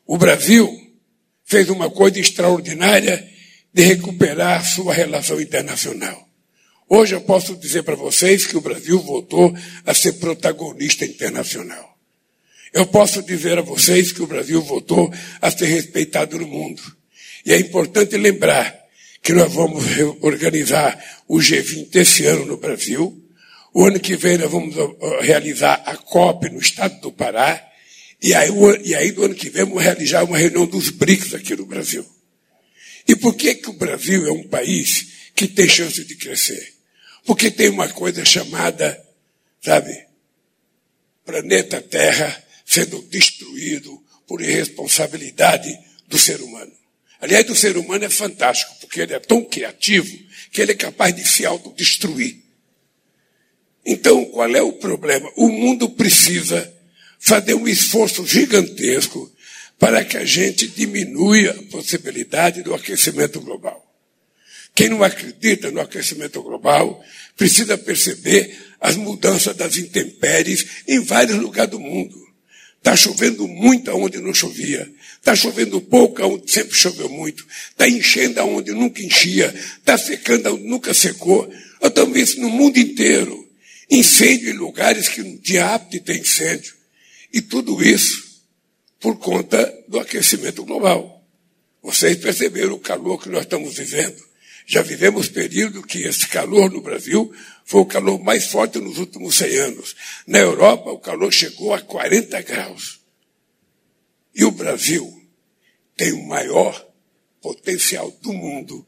O 0.07 0.17
Brasil 0.17 0.71
fez 1.45 1.69
uma 1.69 1.90
coisa 1.90 2.21
extraordinária 2.21 3.28
de 3.75 3.83
recuperar 3.83 4.64
sua 4.64 4.95
relação 4.95 5.40
internacional. 5.40 6.27
Hoje 6.90 7.14
eu 7.14 7.21
posso 7.21 7.54
dizer 7.54 7.83
para 7.83 7.95
vocês 7.95 8.47
que 8.47 8.57
o 8.57 8.62
Brasil 8.62 8.99
voltou 9.00 9.54
a 9.85 9.92
ser 9.92 10.14
protagonista 10.14 11.04
internacional. 11.04 11.99
Eu 12.73 12.87
posso 12.87 13.23
dizer 13.23 13.59
a 13.59 13.62
vocês 13.62 14.11
que 14.11 14.23
o 14.23 14.26
Brasil 14.26 14.62
voltou 14.62 15.12
a 15.38 15.50
ser 15.50 15.66
respeitado 15.66 16.38
no 16.38 16.47
mundo. 16.47 16.83
E 17.45 17.52
é 17.52 17.59
importante 17.59 18.16
lembrar 18.16 18.75
que 19.23 19.35
nós 19.35 19.52
vamos 19.52 19.85
organizar 20.23 20.99
o 21.28 21.37
G20 21.37 21.95
esse 21.95 22.25
ano 22.25 22.47
no 22.47 22.57
Brasil. 22.57 23.23
O 23.75 23.85
ano 23.85 24.00
que 24.00 24.16
vem 24.16 24.38
nós 24.38 24.50
vamos 24.50 24.75
realizar 25.21 25.83
a 25.85 25.95
COP 25.95 26.49
no 26.49 26.59
estado 26.59 26.99
do 27.02 27.12
Pará. 27.12 27.66
E 28.23 28.33
aí, 28.33 28.49
e 28.83 28.95
aí 28.95 29.12
do 29.12 29.25
ano 29.25 29.35
que 29.35 29.50
vem 29.50 29.66
vamos 29.66 29.83
realizar 29.83 30.25
uma 30.25 30.38
reunião 30.38 30.64
dos 30.64 30.88
BRICS 30.88 31.35
aqui 31.35 31.54
no 31.54 31.66
Brasil. 31.66 32.07
E 33.07 33.14
por 33.14 33.35
que, 33.35 33.57
que 33.57 33.68
o 33.68 33.75
Brasil 33.75 34.26
é 34.26 34.33
um 34.33 34.49
país 34.49 35.30
que 35.35 35.47
tem 35.47 35.68
chance 35.68 36.02
de 36.02 36.14
crescer? 36.16 36.77
Porque 37.25 37.51
tem 37.51 37.69
uma 37.69 37.89
coisa 37.89 38.25
chamada, 38.25 39.03
sabe, 39.61 40.07
planeta 41.25 41.81
Terra 41.83 42.45
sendo 42.65 43.03
destruído 43.03 44.03
por 44.27 44.41
irresponsabilidade 44.43 45.79
do 46.07 46.19
ser 46.19 46.41
humano. 46.41 46.73
Aliás, 47.21 47.49
o 47.51 47.55
ser 47.55 47.77
humano 47.77 48.05
é 48.05 48.09
fantástico, 48.09 48.75
porque 48.81 49.01
ele 49.01 49.15
é 49.15 49.19
tão 49.19 49.45
criativo 49.45 50.17
que 50.53 50.63
ele 50.63 50.73
é 50.73 50.75
capaz 50.75 51.15
de 51.15 51.27
se 51.27 51.45
autodestruir. 51.45 52.37
Então, 53.85 54.25
qual 54.27 54.55
é 54.55 54.63
o 54.63 54.75
problema? 54.75 55.31
O 55.37 55.49
mundo 55.49 55.89
precisa 55.89 56.73
fazer 57.19 57.55
um 57.55 57.67
esforço 57.67 58.27
gigantesco 58.27 59.33
para 59.79 60.05
que 60.05 60.17
a 60.17 60.25
gente 60.25 60.69
diminua 60.69 61.51
a 61.51 61.63
possibilidade 61.71 62.63
do 62.63 62.75
aquecimento 62.75 63.41
global. 63.41 63.88
Quem 64.78 64.90
não 64.90 65.02
acredita 65.02 65.73
no 65.73 65.80
aquecimento 65.80 66.40
global 66.40 67.04
precisa 67.37 67.76
perceber 67.76 68.56
as 68.80 68.94
mudanças 68.94 69.56
das 69.56 69.76
intempéries 69.76 70.85
em 70.87 71.00
vários 71.00 71.37
lugares 71.37 71.73
do 71.73 71.80
mundo. 71.80 72.16
Está 72.76 72.94
chovendo 72.94 73.49
muito 73.49 73.90
aonde 73.90 74.20
não 74.20 74.32
chovia. 74.32 74.88
Está 75.16 75.35
chovendo 75.35 75.80
pouco 75.80 76.23
aonde 76.23 76.52
sempre 76.52 76.76
choveu 76.76 77.08
muito. 77.08 77.44
Está 77.70 77.88
enchendo 77.88 78.38
aonde 78.38 78.70
nunca 78.70 79.02
enchia. 79.02 79.52
Está 79.78 79.99
secando 79.99 80.47
aonde 80.47 80.62
nunca 80.62 80.94
secou. 80.94 81.52
Eu 81.80 81.90
vendo 81.90 82.16
isso 82.16 82.40
no 82.40 82.49
mundo 82.49 82.78
inteiro. 82.78 83.50
Incêndio 83.90 84.49
em 84.49 84.56
lugares 84.56 85.08
que 85.08 85.25
não 85.25 85.37
tinha 85.38 85.75
apto 85.75 85.90
de 85.90 85.99
ter 85.99 86.20
incêndio. 86.20 86.73
E 87.32 87.42
tudo 87.42 87.82
isso 87.82 88.45
por 89.00 89.19
conta 89.19 89.76
do 89.88 89.99
aquecimento 89.99 90.64
global. 90.64 91.21
Vocês 91.82 92.17
perceberam 92.19 92.75
o 92.75 92.78
calor 92.78 93.21
que 93.21 93.28
nós 93.28 93.43
estamos 93.43 93.75
vivendo. 93.75 94.27
Já 94.71 94.83
vivemos 94.83 95.31
período 95.31 95.83
que 95.83 96.02
esse 96.02 96.28
calor 96.28 96.71
no 96.71 96.83
Brasil 96.83 97.35
foi 97.65 97.81
o 97.81 97.87
calor 97.87 98.23
mais 98.23 98.49
forte 98.49 98.78
nos 98.78 98.99
últimos 98.99 99.37
100 99.37 99.57
anos. 99.57 99.97
Na 100.26 100.41
Europa, 100.41 100.91
o 100.91 100.99
calor 100.99 101.33
chegou 101.33 101.73
a 101.73 101.81
40 101.81 102.43
graus. 102.43 103.00
E 104.35 104.45
o 104.45 104.50
Brasil 104.50 105.26
tem 105.97 106.13
o 106.13 106.23
maior 106.28 106.87
potencial 107.41 108.11
do 108.21 108.31
mundo 108.35 108.87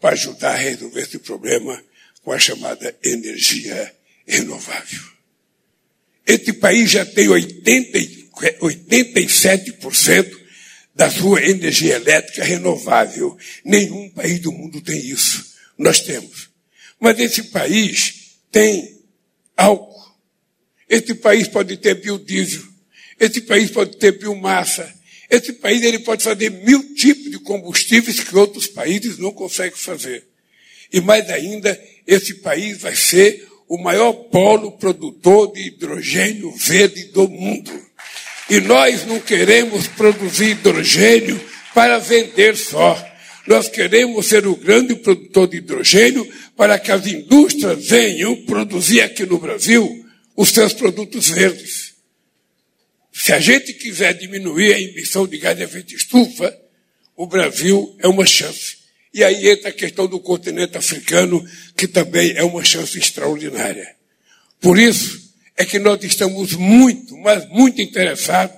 para 0.00 0.14
ajudar 0.14 0.54
a 0.54 0.56
resolver 0.56 1.02
esse 1.02 1.20
problema 1.20 1.80
com 2.24 2.32
a 2.32 2.38
chamada 2.40 2.92
energia 3.04 3.94
renovável. 4.26 5.02
Esse 6.26 6.52
país 6.54 6.90
já 6.90 7.06
tem 7.06 7.28
80 7.28 8.22
87% 8.60 10.41
da 11.02 11.10
sua 11.10 11.42
energia 11.42 11.96
elétrica 11.96 12.44
renovável. 12.44 13.36
Nenhum 13.64 14.08
país 14.10 14.38
do 14.38 14.52
mundo 14.52 14.80
tem 14.80 14.96
isso. 15.04 15.52
Nós 15.76 16.00
temos. 16.00 16.48
Mas 17.00 17.18
esse 17.18 17.42
país 17.44 18.36
tem 18.52 19.00
álcool. 19.56 20.00
Esse 20.88 21.12
país 21.16 21.48
pode 21.48 21.76
ter 21.78 21.96
biodiesel. 21.96 22.62
Esse 23.18 23.40
país 23.40 23.68
pode 23.72 23.96
ter 23.96 24.16
biomassa. 24.16 24.94
Esse 25.28 25.54
país 25.54 25.82
ele 25.82 25.98
pode 25.98 26.22
fazer 26.22 26.50
mil 26.50 26.94
tipos 26.94 27.32
de 27.32 27.38
combustíveis 27.40 28.20
que 28.20 28.36
outros 28.36 28.68
países 28.68 29.18
não 29.18 29.32
conseguem 29.32 29.76
fazer. 29.76 30.24
E 30.92 31.00
mais 31.00 31.28
ainda, 31.30 31.82
esse 32.06 32.34
país 32.34 32.78
vai 32.80 32.94
ser 32.94 33.48
o 33.66 33.76
maior 33.76 34.12
polo 34.12 34.78
produtor 34.78 35.52
de 35.52 35.66
hidrogênio 35.66 36.52
verde 36.52 37.06
do 37.06 37.26
mundo. 37.26 37.72
E 38.50 38.60
nós 38.60 39.06
não 39.06 39.20
queremos 39.20 39.86
produzir 39.88 40.50
hidrogênio 40.50 41.40
para 41.74 41.98
vender 41.98 42.56
só. 42.56 43.10
Nós 43.46 43.68
queremos 43.68 44.26
ser 44.26 44.46
o 44.46 44.56
grande 44.56 44.94
produtor 44.96 45.48
de 45.48 45.56
hidrogênio 45.56 46.30
para 46.56 46.78
que 46.78 46.92
as 46.92 47.06
indústrias 47.06 47.86
venham 47.86 48.36
produzir 48.44 49.00
aqui 49.00 49.24
no 49.26 49.38
Brasil 49.38 50.04
os 50.36 50.50
seus 50.50 50.72
produtos 50.72 51.28
verdes. 51.28 51.92
Se 53.12 53.32
a 53.32 53.40
gente 53.40 53.74
quiser 53.74 54.14
diminuir 54.14 54.74
a 54.74 54.80
emissão 54.80 55.26
de 55.26 55.38
gás 55.38 55.56
de 55.56 55.64
efeito 55.64 55.94
estufa, 55.94 56.56
o 57.16 57.26
Brasil 57.26 57.94
é 57.98 58.08
uma 58.08 58.24
chance. 58.24 58.78
E 59.12 59.22
aí 59.22 59.48
entra 59.48 59.68
a 59.68 59.72
questão 59.72 60.06
do 60.06 60.18
continente 60.18 60.78
africano, 60.78 61.44
que 61.76 61.86
também 61.86 62.32
é 62.34 62.42
uma 62.42 62.64
chance 62.64 62.98
extraordinária. 62.98 63.94
Por 64.60 64.78
isso, 64.78 65.21
é 65.56 65.64
que 65.64 65.78
nós 65.78 66.02
estamos 66.02 66.54
muito, 66.54 67.16
mas 67.18 67.48
muito 67.48 67.80
interessados 67.80 68.56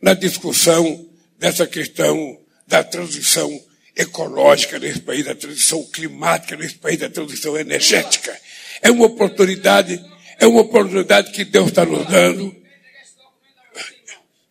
na 0.00 0.14
discussão 0.14 1.08
dessa 1.38 1.66
questão 1.66 2.38
da 2.66 2.82
transição 2.82 3.62
ecológica 3.96 4.78
nesse 4.78 5.00
país, 5.00 5.24
da 5.24 5.34
transição 5.34 5.84
climática 5.84 6.56
nesse 6.56 6.74
país, 6.74 6.98
da 6.98 7.08
transição 7.08 7.56
energética. 7.56 8.36
É 8.82 8.90
uma 8.90 9.06
oportunidade, 9.06 10.04
é 10.38 10.46
uma 10.46 10.62
oportunidade 10.62 11.30
que 11.32 11.44
Deus 11.44 11.68
está 11.68 11.84
nos 11.84 12.06
dando. 12.06 12.54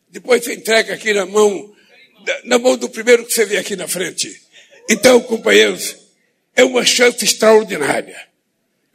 Depois 0.09 0.43
você 0.43 0.53
entrega 0.53 0.93
aqui 0.93 1.13
na 1.13 1.25
mão, 1.25 1.73
na 2.45 2.57
mão 2.57 2.77
do 2.77 2.89
primeiro 2.89 3.25
que 3.25 3.33
você 3.33 3.45
vê 3.45 3.57
aqui 3.57 3.75
na 3.75 3.87
frente. 3.87 4.41
Então, 4.89 5.19
companheiros, 5.21 5.95
é 6.55 6.63
uma 6.63 6.85
chance 6.85 7.23
extraordinária. 7.23 8.27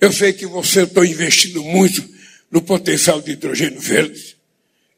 Eu 0.01 0.13
sei 0.13 0.33
que 0.33 0.47
vocês 0.47 0.87
estão 0.87 1.05
investindo 1.05 1.63
muito 1.63 2.18
no 2.51 2.63
potencial 2.63 3.21
de 3.21 3.33
hidrogênio 3.33 3.81
verde. 3.81 4.37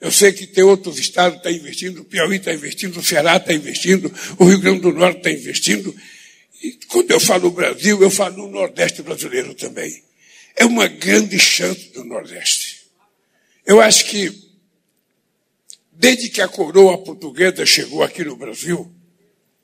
Eu 0.01 0.11
sei 0.11 0.33
que 0.33 0.47
tem 0.47 0.65
outros 0.65 0.99
estados 0.99 1.41
que 1.41 1.49
estão 1.49 1.61
investindo, 1.61 2.01
o 2.01 2.05
Piauí 2.05 2.37
está 2.37 2.55
investindo, 2.55 2.99
o 2.99 3.03
Ceará 3.03 3.37
está 3.37 3.53
investindo, 3.53 4.13
o 4.39 4.45
Rio 4.45 4.59
Grande 4.59 4.81
do 4.81 4.93
Norte 4.93 5.19
está 5.19 5.31
investindo. 5.31 5.95
E 6.63 6.73
quando 6.89 7.11
eu 7.11 7.21
falo 7.21 7.51
Brasil, 7.51 8.03
eu 8.03 8.11
falo 8.11 8.39
no 8.39 8.49
Nordeste 8.49 9.03
brasileiro 9.03 9.55
também. 9.55 10.03
É 10.57 10.65
uma 10.65 10.87
grande 10.87 11.39
chance 11.39 11.91
do 11.93 12.05
Nordeste. 12.05 12.81
Eu 13.67 13.81
acho 13.81 14.07
que, 14.07 14.33
desde 15.93 16.31
que 16.31 16.41
a 16.41 16.49
coroa 16.49 16.97
portuguesa 16.99 17.65
chegou 17.67 18.03
aqui 18.03 18.25
no 18.25 18.37
Brasil, 18.37 18.91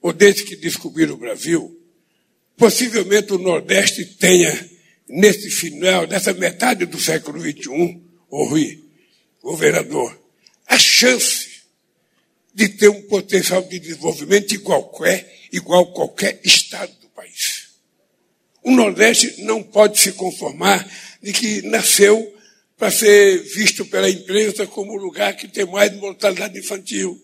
ou 0.02 0.12
desde 0.12 0.44
que 0.44 0.54
descobriram 0.54 1.14
o 1.14 1.18
Brasil, 1.18 1.80
possivelmente 2.56 3.32
o 3.32 3.38
Nordeste 3.38 4.04
tenha 4.04 4.70
nesse 5.08 5.50
final, 5.50 6.06
nessa 6.06 6.32
metade 6.32 6.86
do 6.86 7.00
século 7.00 7.40
XXI, 7.40 8.00
o 8.30 8.44
Rui, 8.44 8.84
governador, 9.42 10.18
a 10.66 10.78
chance 10.78 11.62
de 12.52 12.68
ter 12.68 12.88
um 12.88 13.02
potencial 13.02 13.62
de 13.62 13.78
desenvolvimento 13.78 14.54
igual 14.54 14.84
qualquer, 14.84 15.46
igual 15.52 15.92
qualquer 15.92 16.40
estado 16.42 16.92
do 17.00 17.08
país. 17.08 17.66
O 18.62 18.70
Nordeste 18.70 19.42
não 19.42 19.62
pode 19.62 20.00
se 20.00 20.12
conformar 20.12 20.88
de 21.22 21.32
que 21.32 21.62
nasceu 21.62 22.34
para 22.76 22.90
ser 22.90 23.42
visto 23.42 23.84
pela 23.86 24.10
imprensa 24.10 24.66
como 24.66 24.92
o 24.92 24.96
lugar 24.96 25.36
que 25.36 25.48
tem 25.48 25.64
mais 25.66 25.94
mortalidade 25.96 26.58
infantil, 26.58 27.22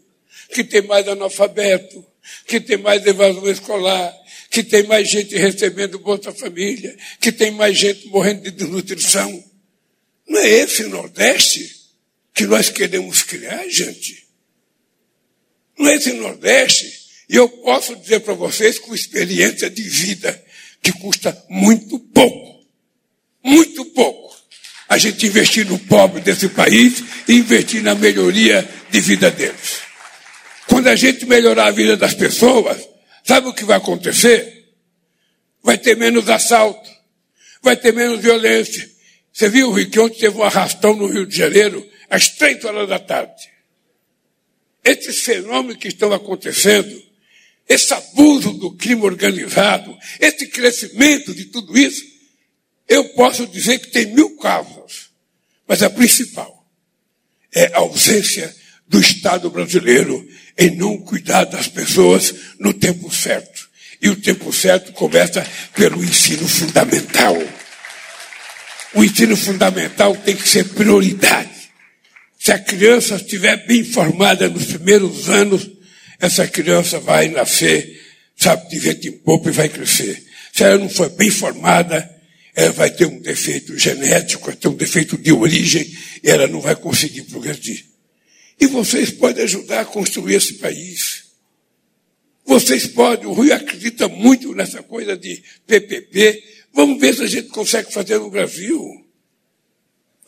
que 0.53 0.63
tem 0.63 0.83
mais 0.83 1.07
analfabeto, 1.09 2.05
que 2.47 2.61
tem 2.61 2.77
mais 2.77 3.05
evasão 3.07 3.51
escolar, 3.51 4.15
que 4.51 4.63
tem 4.63 4.83
mais 4.85 5.09
gente 5.09 5.37
recebendo 5.37 5.99
Bolsa 5.99 6.33
Família, 6.33 6.97
que 7.21 7.33
tem 7.33 7.51
mais 7.51 7.77
gente 7.77 8.07
morrendo 8.09 8.43
de 8.43 8.51
desnutrição. 8.51 9.43
Não 10.29 10.41
é 10.41 10.49
esse 10.49 10.85
Nordeste 10.85 11.83
que 12.35 12.45
nós 12.45 12.69
queremos 12.69 13.23
criar, 13.23 13.67
gente? 13.69 14.27
Não 15.79 15.89
é 15.89 15.95
esse 15.95 16.13
Nordeste? 16.13 17.03
E 17.29 17.37
eu 17.37 17.49
posso 17.49 17.97
dizer 17.97 18.21
para 18.21 18.35
vocês 18.35 18.79
com 18.79 18.95
experiência 18.95 19.71
de 19.71 19.83
vida 19.83 20.45
que 20.83 20.93
custa 20.93 21.37
muito 21.49 21.99
pouco. 21.99 22.63
Muito 23.43 23.85
pouco. 23.87 24.37
A 24.89 24.99
gente 24.99 25.27
investir 25.27 25.67
no 25.67 25.79
pobre 25.79 26.21
desse 26.21 26.49
país 26.49 27.03
e 27.27 27.35
investir 27.35 27.83
na 27.83 27.95
melhoria 27.95 28.69
de 28.91 29.01
vida 29.01 29.31
deles. 29.31 29.81
Quando 30.69 30.89
a 30.89 30.97
gente 30.97 31.27
melhorar 31.27 31.67
a 31.67 31.71
vida 31.71 31.97
das 31.97 32.15
pessoas, 32.15 32.89
sabe 33.25 33.49
o 33.49 33.55
que 33.55 33.65
vai 33.65 33.77
acontecer? 33.77 34.71
Vai 35.63 35.79
ter 35.79 35.97
menos 35.97 36.29
assalto, 36.29 36.91
vai 37.63 37.77
ter 37.77 37.93
menos 37.93 38.21
violência. 38.21 38.91
Você 39.33 39.49
viu, 39.49 39.71
Rio, 39.73 39.89
que 39.91 39.99
ontem 39.99 40.19
teve 40.19 40.37
um 40.37 40.43
arrastão 40.43 40.95
no 40.95 41.07
Rio 41.07 41.27
de 41.27 41.37
Janeiro, 41.37 41.87
às 42.11 42.31
três 42.31 42.63
horas 42.65 42.89
da 42.89 42.99
tarde. 42.99 43.51
Esses 44.85 45.21
fenômenos 45.21 45.77
que 45.77 45.89
estão 45.89 46.13
acontecendo, 46.13 47.03
esse 47.69 47.95
abuso 47.95 48.53
do 48.55 48.73
crime 48.73 49.03
organizado, 49.03 49.97
esse 50.21 50.49
crescimento 50.49 51.35
de 51.35 51.47
tudo 51.47 51.79
isso, 51.79 52.05
eu 52.89 53.09
posso 53.11 53.47
dizer 53.47 53.79
que 53.79 53.91
tem 53.91 54.07
mil 54.07 54.37
causas, 54.37 55.11
mas 55.67 55.83
a 55.83 55.89
principal 55.89 56.67
é 57.55 57.73
a 57.75 57.79
ausência 57.79 58.55
do 58.93 59.01
Estado 59.01 59.49
brasileiro 59.51 60.29
em 60.57 60.77
não 60.77 60.99
cuidar 60.99 61.45
das 61.45 61.67
pessoas 61.67 62.35
no 62.59 62.75
tempo 62.75 63.11
certo. 63.11 63.71
E 64.03 64.11
o 64.11 64.17
tempo 64.17 64.53
certo 64.53 64.93
começa 64.93 65.45
pelo 65.75 66.05
ensino 66.05 66.47
fundamental. 66.47 67.43
O 68.93 69.03
ensino 69.03 69.35
fundamental 69.35 70.15
tem 70.15 70.37
que 70.37 70.47
ser 70.47 70.69
prioridade. 70.69 71.49
Se 72.39 72.53
a 72.53 72.59
criança 72.59 73.15
estiver 73.15 73.67
bem 73.67 73.83
formada 73.83 74.47
nos 74.47 74.67
primeiros 74.67 75.31
anos, 75.31 75.71
essa 76.21 76.47
criança 76.47 77.01
vai 77.01 77.29
nascer, 77.29 77.99
sabe, 78.37 78.69
de 78.69 78.79
vento 78.79 79.09
em 79.09 79.13
pouco 79.13 79.49
e 79.49 79.53
vai 79.53 79.71
crescer. 79.71 80.23
Se 80.53 80.65
ela 80.65 80.77
não 80.77 80.91
for 80.91 81.09
bem 81.11 81.31
formada, 81.31 82.11
ela 82.55 82.73
vai 82.73 82.91
ter 82.91 83.07
um 83.07 83.21
defeito 83.21 83.79
genético, 83.79 84.47
vai 84.47 84.57
ter 84.57 84.69
um 84.69 84.75
defeito 84.75 85.17
de 85.17 85.33
origem, 85.33 85.91
e 86.23 86.29
ela 86.29 86.47
não 86.47 86.61
vai 86.61 86.77
conseguir 86.77 87.23
progredir. 87.23 87.92
E 88.63 88.67
vocês 88.67 89.11
podem 89.11 89.43
ajudar 89.43 89.81
a 89.81 89.85
construir 89.85 90.37
esse 90.37 90.55
país. 90.55 91.25
Vocês 92.45 92.87
podem, 92.87 93.27
o 93.27 93.33
Rui 93.33 93.51
acredita 93.51 94.07
muito 94.07 94.55
nessa 94.55 94.85
coisa 94.85 95.17
de 95.17 95.43
PPP. 95.67 96.41
Vamos 96.73 97.01
ver 97.01 97.13
se 97.13 97.25
a 97.25 97.27
gente 97.27 97.49
consegue 97.49 97.93
fazer 97.93 98.19
no 98.19 98.31
Brasil. 98.31 99.05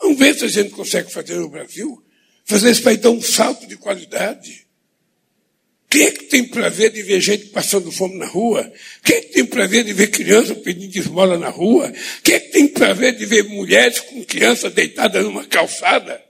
Vamos 0.01 0.19
ver 0.19 0.37
se 0.37 0.43
a 0.43 0.49
gente 0.49 0.71
consegue 0.71 1.09
fazer 1.13 1.35
no 1.35 1.47
Brasil. 1.47 2.03
Fazer 2.43 2.71
esse 2.71 2.81
país 2.81 2.97
dar 2.99 3.11
um 3.11 3.21
salto 3.21 3.65
de 3.67 3.77
qualidade. 3.77 4.67
Quem 5.89 6.03
é 6.03 6.11
que 6.11 6.25
tem 6.25 6.43
prazer 6.43 6.91
de 6.91 7.03
ver 7.03 7.21
gente 7.21 7.45
passando 7.45 7.89
fome 7.89 8.17
na 8.17 8.27
rua? 8.27 8.69
Quem 9.01 9.15
é 9.15 9.21
que 9.21 9.31
tem 9.31 9.45
prazer 9.45 9.85
de 9.85 9.93
ver 9.93 10.07
crianças 10.07 10.57
pedindo 10.57 10.93
esmola 10.97 11.37
na 11.37 11.47
rua? 11.47 11.89
Quem 12.21 12.35
é 12.35 12.39
que 12.41 12.51
tem 12.51 12.67
prazer 12.67 13.15
de 13.15 13.25
ver 13.25 13.43
mulheres 13.43 14.01
com 14.01 14.25
crianças 14.25 14.73
deitadas 14.73 15.23
numa 15.23 15.45
calçada? 15.45 16.24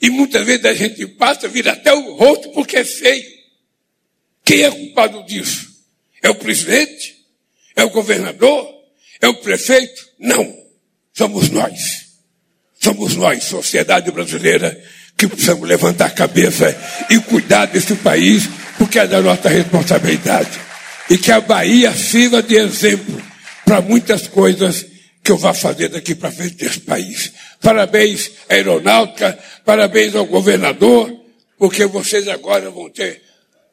E 0.00 0.10
muitas 0.10 0.44
vezes 0.44 0.64
a 0.64 0.74
gente 0.74 1.06
passa, 1.06 1.48
vira 1.48 1.72
até 1.72 1.92
o 1.92 2.14
rosto 2.16 2.50
porque 2.50 2.76
é 2.76 2.84
feio. 2.84 3.24
Quem 4.44 4.62
é 4.62 4.70
culpado 4.70 5.24
disso? 5.24 5.66
É 6.22 6.30
o 6.30 6.34
presidente? 6.34 7.16
É 7.74 7.84
o 7.84 7.90
governador? 7.90 8.68
É 9.20 9.28
o 9.28 9.34
prefeito? 9.34 10.06
Não. 10.18 10.56
Somos 11.12 11.50
nós. 11.50 12.06
Somos 12.78 13.16
nós, 13.16 13.44
sociedade 13.44 14.10
brasileira, 14.10 14.80
que 15.16 15.26
precisamos 15.26 15.66
levantar 15.66 16.06
a 16.06 16.10
cabeça 16.10 16.76
e 17.10 17.18
cuidar 17.18 17.66
desse 17.66 17.94
país, 17.96 18.48
porque 18.78 18.98
é 18.98 19.06
da 19.06 19.20
nossa 19.20 19.48
responsabilidade. 19.48 20.60
E 21.08 21.16
que 21.16 21.32
a 21.32 21.40
Bahia 21.40 21.92
sirva 21.92 22.42
de 22.42 22.56
exemplo 22.56 23.20
para 23.64 23.80
muitas 23.80 24.28
coisas 24.28 24.86
que 25.24 25.32
eu 25.32 25.38
vá 25.38 25.52
fazer 25.52 25.88
daqui 25.88 26.14
para 26.14 26.30
frente 26.30 26.62
nesse 26.62 26.80
país. 26.80 27.32
Parabéns 27.60 28.32
à 28.48 28.54
aeronáutica, 28.54 29.38
parabéns 29.64 30.14
ao 30.14 30.26
governador, 30.26 31.12
porque 31.58 31.86
vocês 31.86 32.28
agora 32.28 32.70
vão 32.70 32.90
ter 32.90 33.22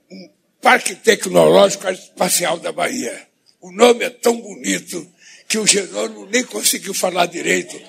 um 0.09 0.29
Parque 0.61 0.95
Tecnológico 0.95 1.89
Espacial 1.89 2.59
da 2.59 2.71
Bahia. 2.71 3.27
O 3.61 3.71
nome 3.71 4.05
é 4.05 4.09
tão 4.09 4.39
bonito 4.39 5.07
que 5.47 5.57
o 5.57 5.67
Jerônimo 5.67 6.25
nem 6.27 6.43
conseguiu 6.43 6.93
falar 6.93 7.25
direito 7.27 7.79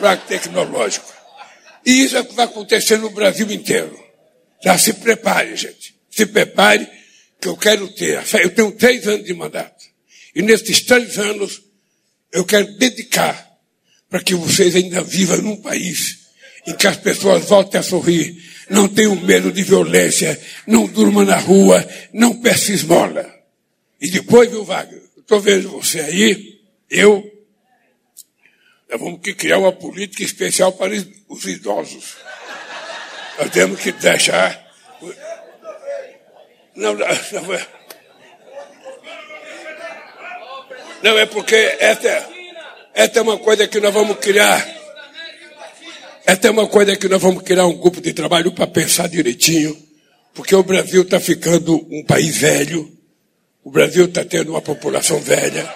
Parque 0.00 0.28
Tecnológico. 0.28 1.12
E 1.84 2.04
isso 2.04 2.16
é 2.16 2.20
o 2.20 2.24
que 2.24 2.34
vai 2.34 2.46
acontecer 2.46 2.96
no 2.98 3.10
Brasil 3.10 3.50
inteiro. 3.50 3.98
Já 4.64 4.78
se 4.78 4.94
prepare, 4.94 5.56
gente. 5.56 5.94
Se 6.10 6.26
prepare, 6.26 6.88
que 7.40 7.48
eu 7.48 7.56
quero 7.56 7.88
ter. 7.88 8.22
Eu 8.40 8.50
tenho 8.50 8.72
três 8.72 9.06
anos 9.08 9.24
de 9.24 9.34
mandato. 9.34 9.84
E 10.34 10.42
nesses 10.42 10.82
três 10.82 11.18
anos, 11.18 11.62
eu 12.32 12.44
quero 12.44 12.78
dedicar 12.78 13.51
para 14.12 14.22
que 14.22 14.34
vocês 14.34 14.76
ainda 14.76 15.02
vivam 15.02 15.38
num 15.38 15.56
país 15.56 16.18
em 16.66 16.76
que 16.76 16.86
as 16.86 16.98
pessoas 16.98 17.46
voltem 17.46 17.80
a 17.80 17.82
sorrir, 17.82 18.44
não 18.68 18.86
tenham 18.86 19.16
medo 19.16 19.50
de 19.50 19.62
violência, 19.62 20.38
não 20.66 20.86
durmam 20.86 21.24
na 21.24 21.38
rua, 21.38 21.82
não 22.12 22.38
peçam 22.38 22.74
esmola. 22.74 23.26
E 23.98 24.10
depois, 24.10 24.50
viu, 24.50 24.64
Wagner? 24.64 25.00
Estou 25.16 25.40
vendo 25.40 25.70
você 25.70 26.00
aí, 26.00 26.60
eu, 26.90 27.24
nós 28.90 29.00
vamos 29.00 29.18
criar 29.22 29.56
uma 29.56 29.72
política 29.72 30.22
especial 30.22 30.72
para 30.72 30.92
os 31.28 31.44
idosos. 31.46 32.16
Nós 33.38 33.50
temos 33.50 33.80
que 33.80 33.92
deixar. 33.92 34.62
Não, 36.76 36.94
não, 36.94 36.98
não 36.98 37.54
é. 37.54 37.66
Não, 41.02 41.18
é 41.18 41.26
porque 41.26 41.56
essa, 41.80 42.31
essa 42.94 43.18
é 43.18 43.22
uma 43.22 43.38
coisa 43.38 43.66
que 43.66 43.80
nós 43.80 43.92
vamos 43.92 44.18
criar. 44.18 44.66
Essa 46.24 46.48
é 46.48 46.50
uma 46.50 46.68
coisa 46.68 46.96
que 46.96 47.08
nós 47.08 47.20
vamos 47.20 47.42
criar 47.42 47.66
um 47.66 47.76
grupo 47.76 48.00
de 48.00 48.12
trabalho 48.12 48.52
para 48.52 48.66
pensar 48.66 49.08
direitinho, 49.08 49.76
porque 50.34 50.54
o 50.54 50.62
Brasil 50.62 51.02
está 51.02 51.18
ficando 51.18 51.74
um 51.90 52.04
país 52.04 52.36
velho, 52.36 52.90
o 53.64 53.70
Brasil 53.70 54.04
está 54.04 54.24
tendo 54.24 54.50
uma 54.50 54.62
população 54.62 55.20
velha, 55.20 55.68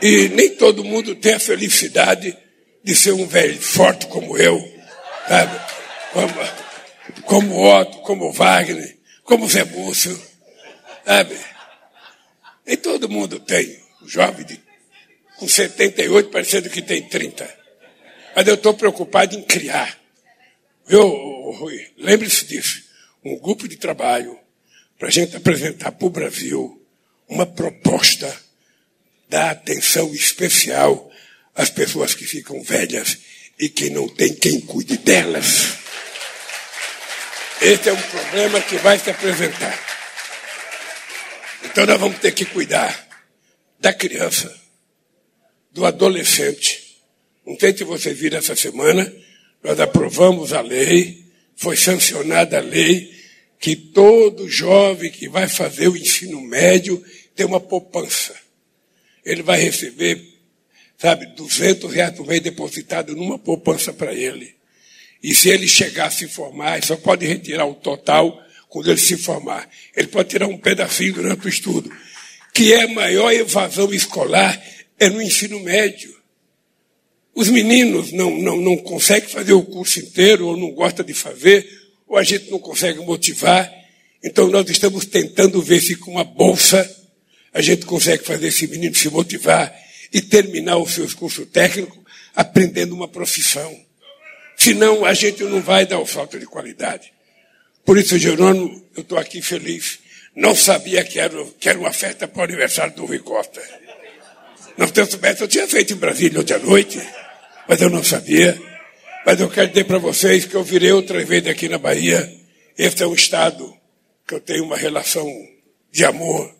e 0.00 0.28
nem 0.30 0.50
todo 0.50 0.84
mundo 0.84 1.14
tem 1.14 1.34
a 1.34 1.40
felicidade 1.40 2.36
de 2.82 2.94
ser 2.94 3.12
um 3.12 3.26
velho 3.26 3.60
forte 3.60 4.06
como 4.06 4.38
eu, 4.38 4.58
sabe? 5.28 5.60
Como, 6.12 6.32
como 7.22 7.80
Otto, 7.80 7.98
como 7.98 8.32
Wagner, 8.32 8.96
como 9.24 9.48
Zé 9.48 9.64
Múcio, 9.64 10.18
sabe? 11.04 11.36
Nem 12.66 12.76
todo 12.76 13.08
mundo 13.08 13.38
tem 13.40 13.78
jovem 14.06 14.44
de, 14.44 14.60
com 15.38 15.48
78, 15.48 16.30
parecendo 16.30 16.70
que 16.70 16.82
tem 16.82 17.02
30. 17.02 17.48
Mas 18.34 18.46
eu 18.46 18.54
estou 18.54 18.74
preocupado 18.74 19.34
em 19.34 19.42
criar. 19.42 19.98
Viu, 20.86 21.02
Rui? 21.02 21.90
Lembre-se 21.98 22.44
disso. 22.46 22.82
Um 23.24 23.38
grupo 23.38 23.66
de 23.66 23.76
trabalho 23.76 24.38
para 24.98 25.08
a 25.08 25.10
gente 25.10 25.36
apresentar 25.36 25.92
para 25.92 26.06
o 26.06 26.10
Brasil 26.10 26.82
uma 27.28 27.46
proposta 27.46 28.34
da 29.28 29.50
atenção 29.50 30.14
especial 30.14 31.10
às 31.54 31.70
pessoas 31.70 32.14
que 32.14 32.24
ficam 32.24 32.62
velhas 32.62 33.18
e 33.58 33.68
que 33.68 33.90
não 33.90 34.08
tem 34.08 34.34
quem 34.34 34.60
cuide 34.60 34.96
delas. 34.98 35.76
Esse 37.60 37.88
é 37.88 37.92
um 37.92 38.02
problema 38.02 38.60
que 38.60 38.76
vai 38.76 38.98
se 38.98 39.10
apresentar. 39.10 39.78
Então 41.64 41.86
nós 41.86 41.98
vamos 41.98 42.18
ter 42.18 42.32
que 42.32 42.44
cuidar 42.44 43.06
da 43.80 43.92
criança, 43.92 44.54
do 45.76 45.84
adolescente. 45.84 46.96
Não 47.46 47.54
se 47.60 47.84
você 47.84 48.14
viram 48.14 48.38
essa 48.38 48.56
semana, 48.56 49.12
nós 49.62 49.78
aprovamos 49.78 50.54
a 50.54 50.62
lei, 50.62 51.26
foi 51.54 51.76
sancionada 51.76 52.56
a 52.56 52.62
lei, 52.62 53.14
que 53.60 53.76
todo 53.76 54.48
jovem 54.48 55.10
que 55.10 55.28
vai 55.28 55.46
fazer 55.46 55.88
o 55.88 55.96
ensino 55.96 56.40
médio 56.40 57.04
tem 57.34 57.44
uma 57.44 57.60
poupança. 57.60 58.34
Ele 59.22 59.42
vai 59.42 59.60
receber, 59.60 60.18
sabe, 60.96 61.26
200 61.36 61.92
reais 61.92 62.14
por 62.14 62.26
mês 62.26 62.40
depositado 62.40 63.14
numa 63.14 63.38
poupança 63.38 63.92
para 63.92 64.14
ele. 64.14 64.54
E 65.22 65.34
se 65.34 65.50
ele 65.50 65.68
chegar 65.68 66.06
a 66.06 66.10
se 66.10 66.26
formar, 66.26 66.82
só 66.82 66.96
pode 66.96 67.26
retirar 67.26 67.66
o 67.66 67.74
total 67.74 68.42
quando 68.68 68.90
ele 68.90 69.00
se 69.00 69.18
formar. 69.18 69.68
Ele 69.94 70.08
pode 70.08 70.30
tirar 70.30 70.46
um 70.46 70.56
pedacinho 70.56 71.12
durante 71.12 71.44
o 71.44 71.50
estudo 71.50 71.92
que 72.56 72.72
é 72.72 72.84
a 72.84 72.88
maior 72.88 73.30
evasão 73.30 73.92
escolar 73.92 74.58
é 74.98 75.08
no 75.08 75.20
ensino 75.20 75.60
médio. 75.60 76.14
Os 77.34 77.48
meninos 77.48 78.12
não, 78.12 78.30
não, 78.38 78.56
não 78.56 78.76
conseguem 78.78 79.28
fazer 79.28 79.52
o 79.52 79.62
curso 79.62 80.00
inteiro, 80.00 80.46
ou 80.46 80.56
não 80.56 80.70
gostam 80.70 81.04
de 81.04 81.12
fazer, 81.12 81.68
ou 82.06 82.16
a 82.16 82.22
gente 82.22 82.50
não 82.50 82.58
consegue 82.58 83.00
motivar. 83.00 83.70
Então 84.24 84.48
nós 84.48 84.68
estamos 84.70 85.04
tentando 85.04 85.60
ver 85.60 85.80
se 85.80 85.96
com 85.96 86.12
uma 86.12 86.24
bolsa 86.24 86.90
a 87.52 87.60
gente 87.60 87.86
consegue 87.86 88.24
fazer 88.24 88.48
esse 88.48 88.66
menino 88.66 88.94
se 88.94 89.08
motivar 89.08 89.74
e 90.12 90.20
terminar 90.20 90.76
o 90.76 90.88
seu 90.88 91.08
curso 91.14 91.46
técnico 91.46 92.04
aprendendo 92.34 92.94
uma 92.94 93.08
profissão. 93.08 93.74
Senão 94.56 95.04
a 95.04 95.14
gente 95.14 95.42
não 95.44 95.60
vai 95.60 95.86
dar 95.86 95.98
o 95.98 96.06
salto 96.06 96.38
de 96.38 96.46
qualidade. 96.46 97.12
Por 97.84 97.98
isso, 97.98 98.18
Jerônimo, 98.18 98.84
eu 98.94 99.02
estou 99.02 99.16
aqui 99.18 99.40
feliz. 99.40 99.98
Não 100.34 100.54
sabia 100.54 101.04
que 101.04 101.18
era, 101.18 101.44
que 101.58 101.68
era 101.68 101.78
uma 101.78 101.92
festa 101.92 102.26
para 102.28 102.40
o 102.40 102.44
aniversário 102.44 102.94
do 102.94 103.06
Rui 103.06 103.20
Costa. 103.20 103.62
Não 104.76 104.88
tenho 104.88 105.10
soubesse, 105.10 105.40
eu 105.40 105.48
tinha 105.48 105.66
feito 105.66 105.92
em 105.94 105.96
Brasília 105.96 106.40
ontem 106.40 106.54
à 106.54 106.58
noite, 106.58 107.00
mas 107.66 107.80
eu 107.80 107.88
não 107.88 108.04
sabia. 108.04 108.60
Mas 109.24 109.40
eu 109.40 109.48
quero 109.48 109.68
dizer 109.68 109.84
para 109.84 109.98
vocês 109.98 110.44
que 110.44 110.54
eu 110.54 110.62
virei 110.62 110.92
outra 110.92 111.24
vez 111.24 111.46
aqui 111.46 111.68
na 111.68 111.78
Bahia. 111.78 112.32
Esse 112.78 113.02
é 113.02 113.06
um 113.06 113.14
estado 113.14 113.74
que 114.26 114.34
eu 114.34 114.40
tenho 114.40 114.64
uma 114.64 114.76
relação 114.76 115.26
de 115.90 116.04
amor, 116.04 116.54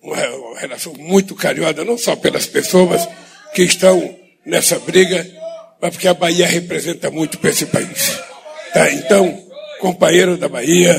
uma 0.00 0.16
relação 0.58 0.94
muito 0.94 1.34
carinhosa, 1.34 1.84
não 1.84 1.98
só 1.98 2.14
pelas 2.16 2.46
pessoas 2.46 3.06
que 3.52 3.62
estão 3.62 4.18
nessa 4.46 4.78
briga, 4.78 5.26
mas 5.80 5.90
porque 5.90 6.08
a 6.08 6.14
Bahia 6.14 6.46
representa 6.46 7.10
muito 7.10 7.38
para 7.38 7.50
esse 7.50 7.66
país. 7.66 8.18
Tá? 8.72 8.90
Então, 8.92 9.46
companheiro 9.80 10.36
da 10.36 10.48
Bahia, 10.48 10.94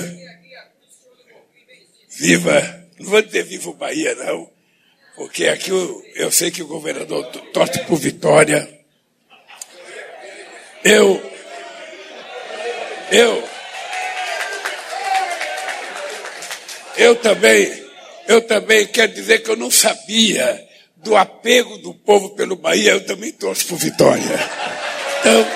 viva, 2.09 2.85
não 2.99 3.09
vou 3.09 3.21
dizer 3.21 3.43
viva 3.43 3.69
o 3.69 3.73
Bahia, 3.73 4.13
não, 4.15 4.49
porque 5.15 5.47
aqui 5.47 5.69
eu, 5.69 6.03
eu 6.15 6.31
sei 6.31 6.51
que 6.51 6.63
o 6.63 6.67
governador 6.67 7.25
torce 7.53 7.79
por 7.85 7.97
vitória. 7.97 8.67
Eu, 10.83 11.21
eu, 13.11 13.49
eu 16.97 17.15
também, 17.17 17.85
eu 18.27 18.41
também 18.41 18.87
quero 18.87 19.13
dizer 19.13 19.39
que 19.39 19.51
eu 19.51 19.55
não 19.55 19.69
sabia 19.69 20.67
do 20.95 21.15
apego 21.15 21.77
do 21.79 21.93
povo 21.93 22.29
pelo 22.31 22.55
Bahia, 22.55 22.91
eu 22.91 23.05
também 23.05 23.31
torço 23.31 23.65
por 23.67 23.77
vitória. 23.77 24.23
Então, 25.19 25.47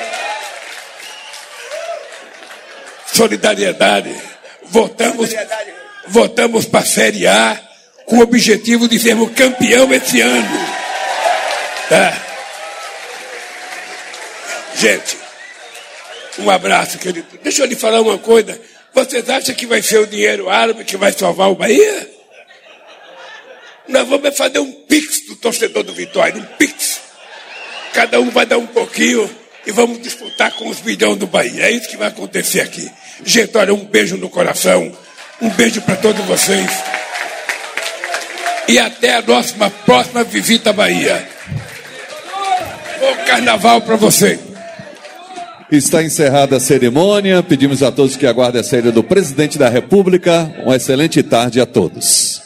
solidariedade. 3.13 4.13
Votamos, 4.63 5.29
votamos 6.07 6.65
para 6.65 6.81
a 6.81 6.85
Série 6.85 7.25
A 7.25 7.74
com 8.05 8.17
o 8.17 8.21
objetivo 8.21 8.87
de 8.87 8.99
sermos 8.99 9.31
campeão 9.33 9.91
esse 9.93 10.21
ano. 10.21 10.67
Tá? 11.89 12.25
Gente, 14.75 15.17
um 16.39 16.49
abraço, 16.49 16.97
querido. 16.97 17.27
Deixa 17.41 17.63
eu 17.63 17.65
lhe 17.65 17.75
falar 17.75 18.01
uma 18.01 18.17
coisa. 18.17 18.59
Vocês 18.93 19.29
acham 19.29 19.55
que 19.55 19.65
vai 19.65 19.81
ser 19.81 19.99
o 19.99 20.07
dinheiro 20.07 20.49
árabe 20.49 20.83
que 20.83 20.97
vai 20.97 21.11
salvar 21.11 21.49
o 21.49 21.55
Bahia? 21.55 22.09
Nós 23.87 24.07
vamos 24.07 24.35
fazer 24.35 24.59
um 24.59 24.71
pix 24.71 25.27
do 25.27 25.35
torcedor 25.35 25.83
do 25.83 25.93
Vitória, 25.93 26.39
um 26.39 26.57
pix. 26.57 27.01
Cada 27.93 28.19
um 28.19 28.29
vai 28.29 28.45
dar 28.45 28.57
um 28.57 28.67
pouquinho 28.67 29.29
e 29.65 29.71
vamos 29.71 30.01
disputar 30.01 30.51
com 30.53 30.67
os 30.67 30.81
milhões 30.81 31.17
do 31.17 31.27
Bahia. 31.27 31.65
É 31.65 31.71
isso 31.71 31.87
que 31.87 31.97
vai 31.97 32.07
acontecer 32.07 32.61
aqui. 32.61 32.89
Gente, 33.23 33.55
olha, 33.57 33.73
um 33.73 33.85
beijo 33.85 34.17
no 34.17 34.29
coração. 34.29 34.95
Um 35.41 35.49
beijo 35.49 35.81
para 35.81 35.95
todos 35.95 36.25
vocês. 36.25 36.69
E 38.67 38.79
até 38.79 39.17
a 39.17 39.21
nossa 39.21 39.69
próxima 39.85 40.23
visita 40.23 40.71
à 40.71 40.73
Bahia. 40.73 41.27
Bom 42.99 43.25
carnaval 43.27 43.81
para 43.81 43.95
vocês. 43.95 44.39
Está 45.71 46.03
encerrada 46.03 46.57
a 46.57 46.59
cerimônia. 46.59 47.43
Pedimos 47.43 47.83
a 47.83 47.91
todos 47.91 48.15
que 48.15 48.25
aguardem 48.25 48.61
a 48.61 48.63
saída 48.63 48.91
do 48.91 49.03
presidente 49.03 49.57
da 49.57 49.69
República. 49.69 50.51
Uma 50.63 50.75
excelente 50.75 51.21
tarde 51.21 51.59
a 51.59 51.65
todos. 51.65 52.44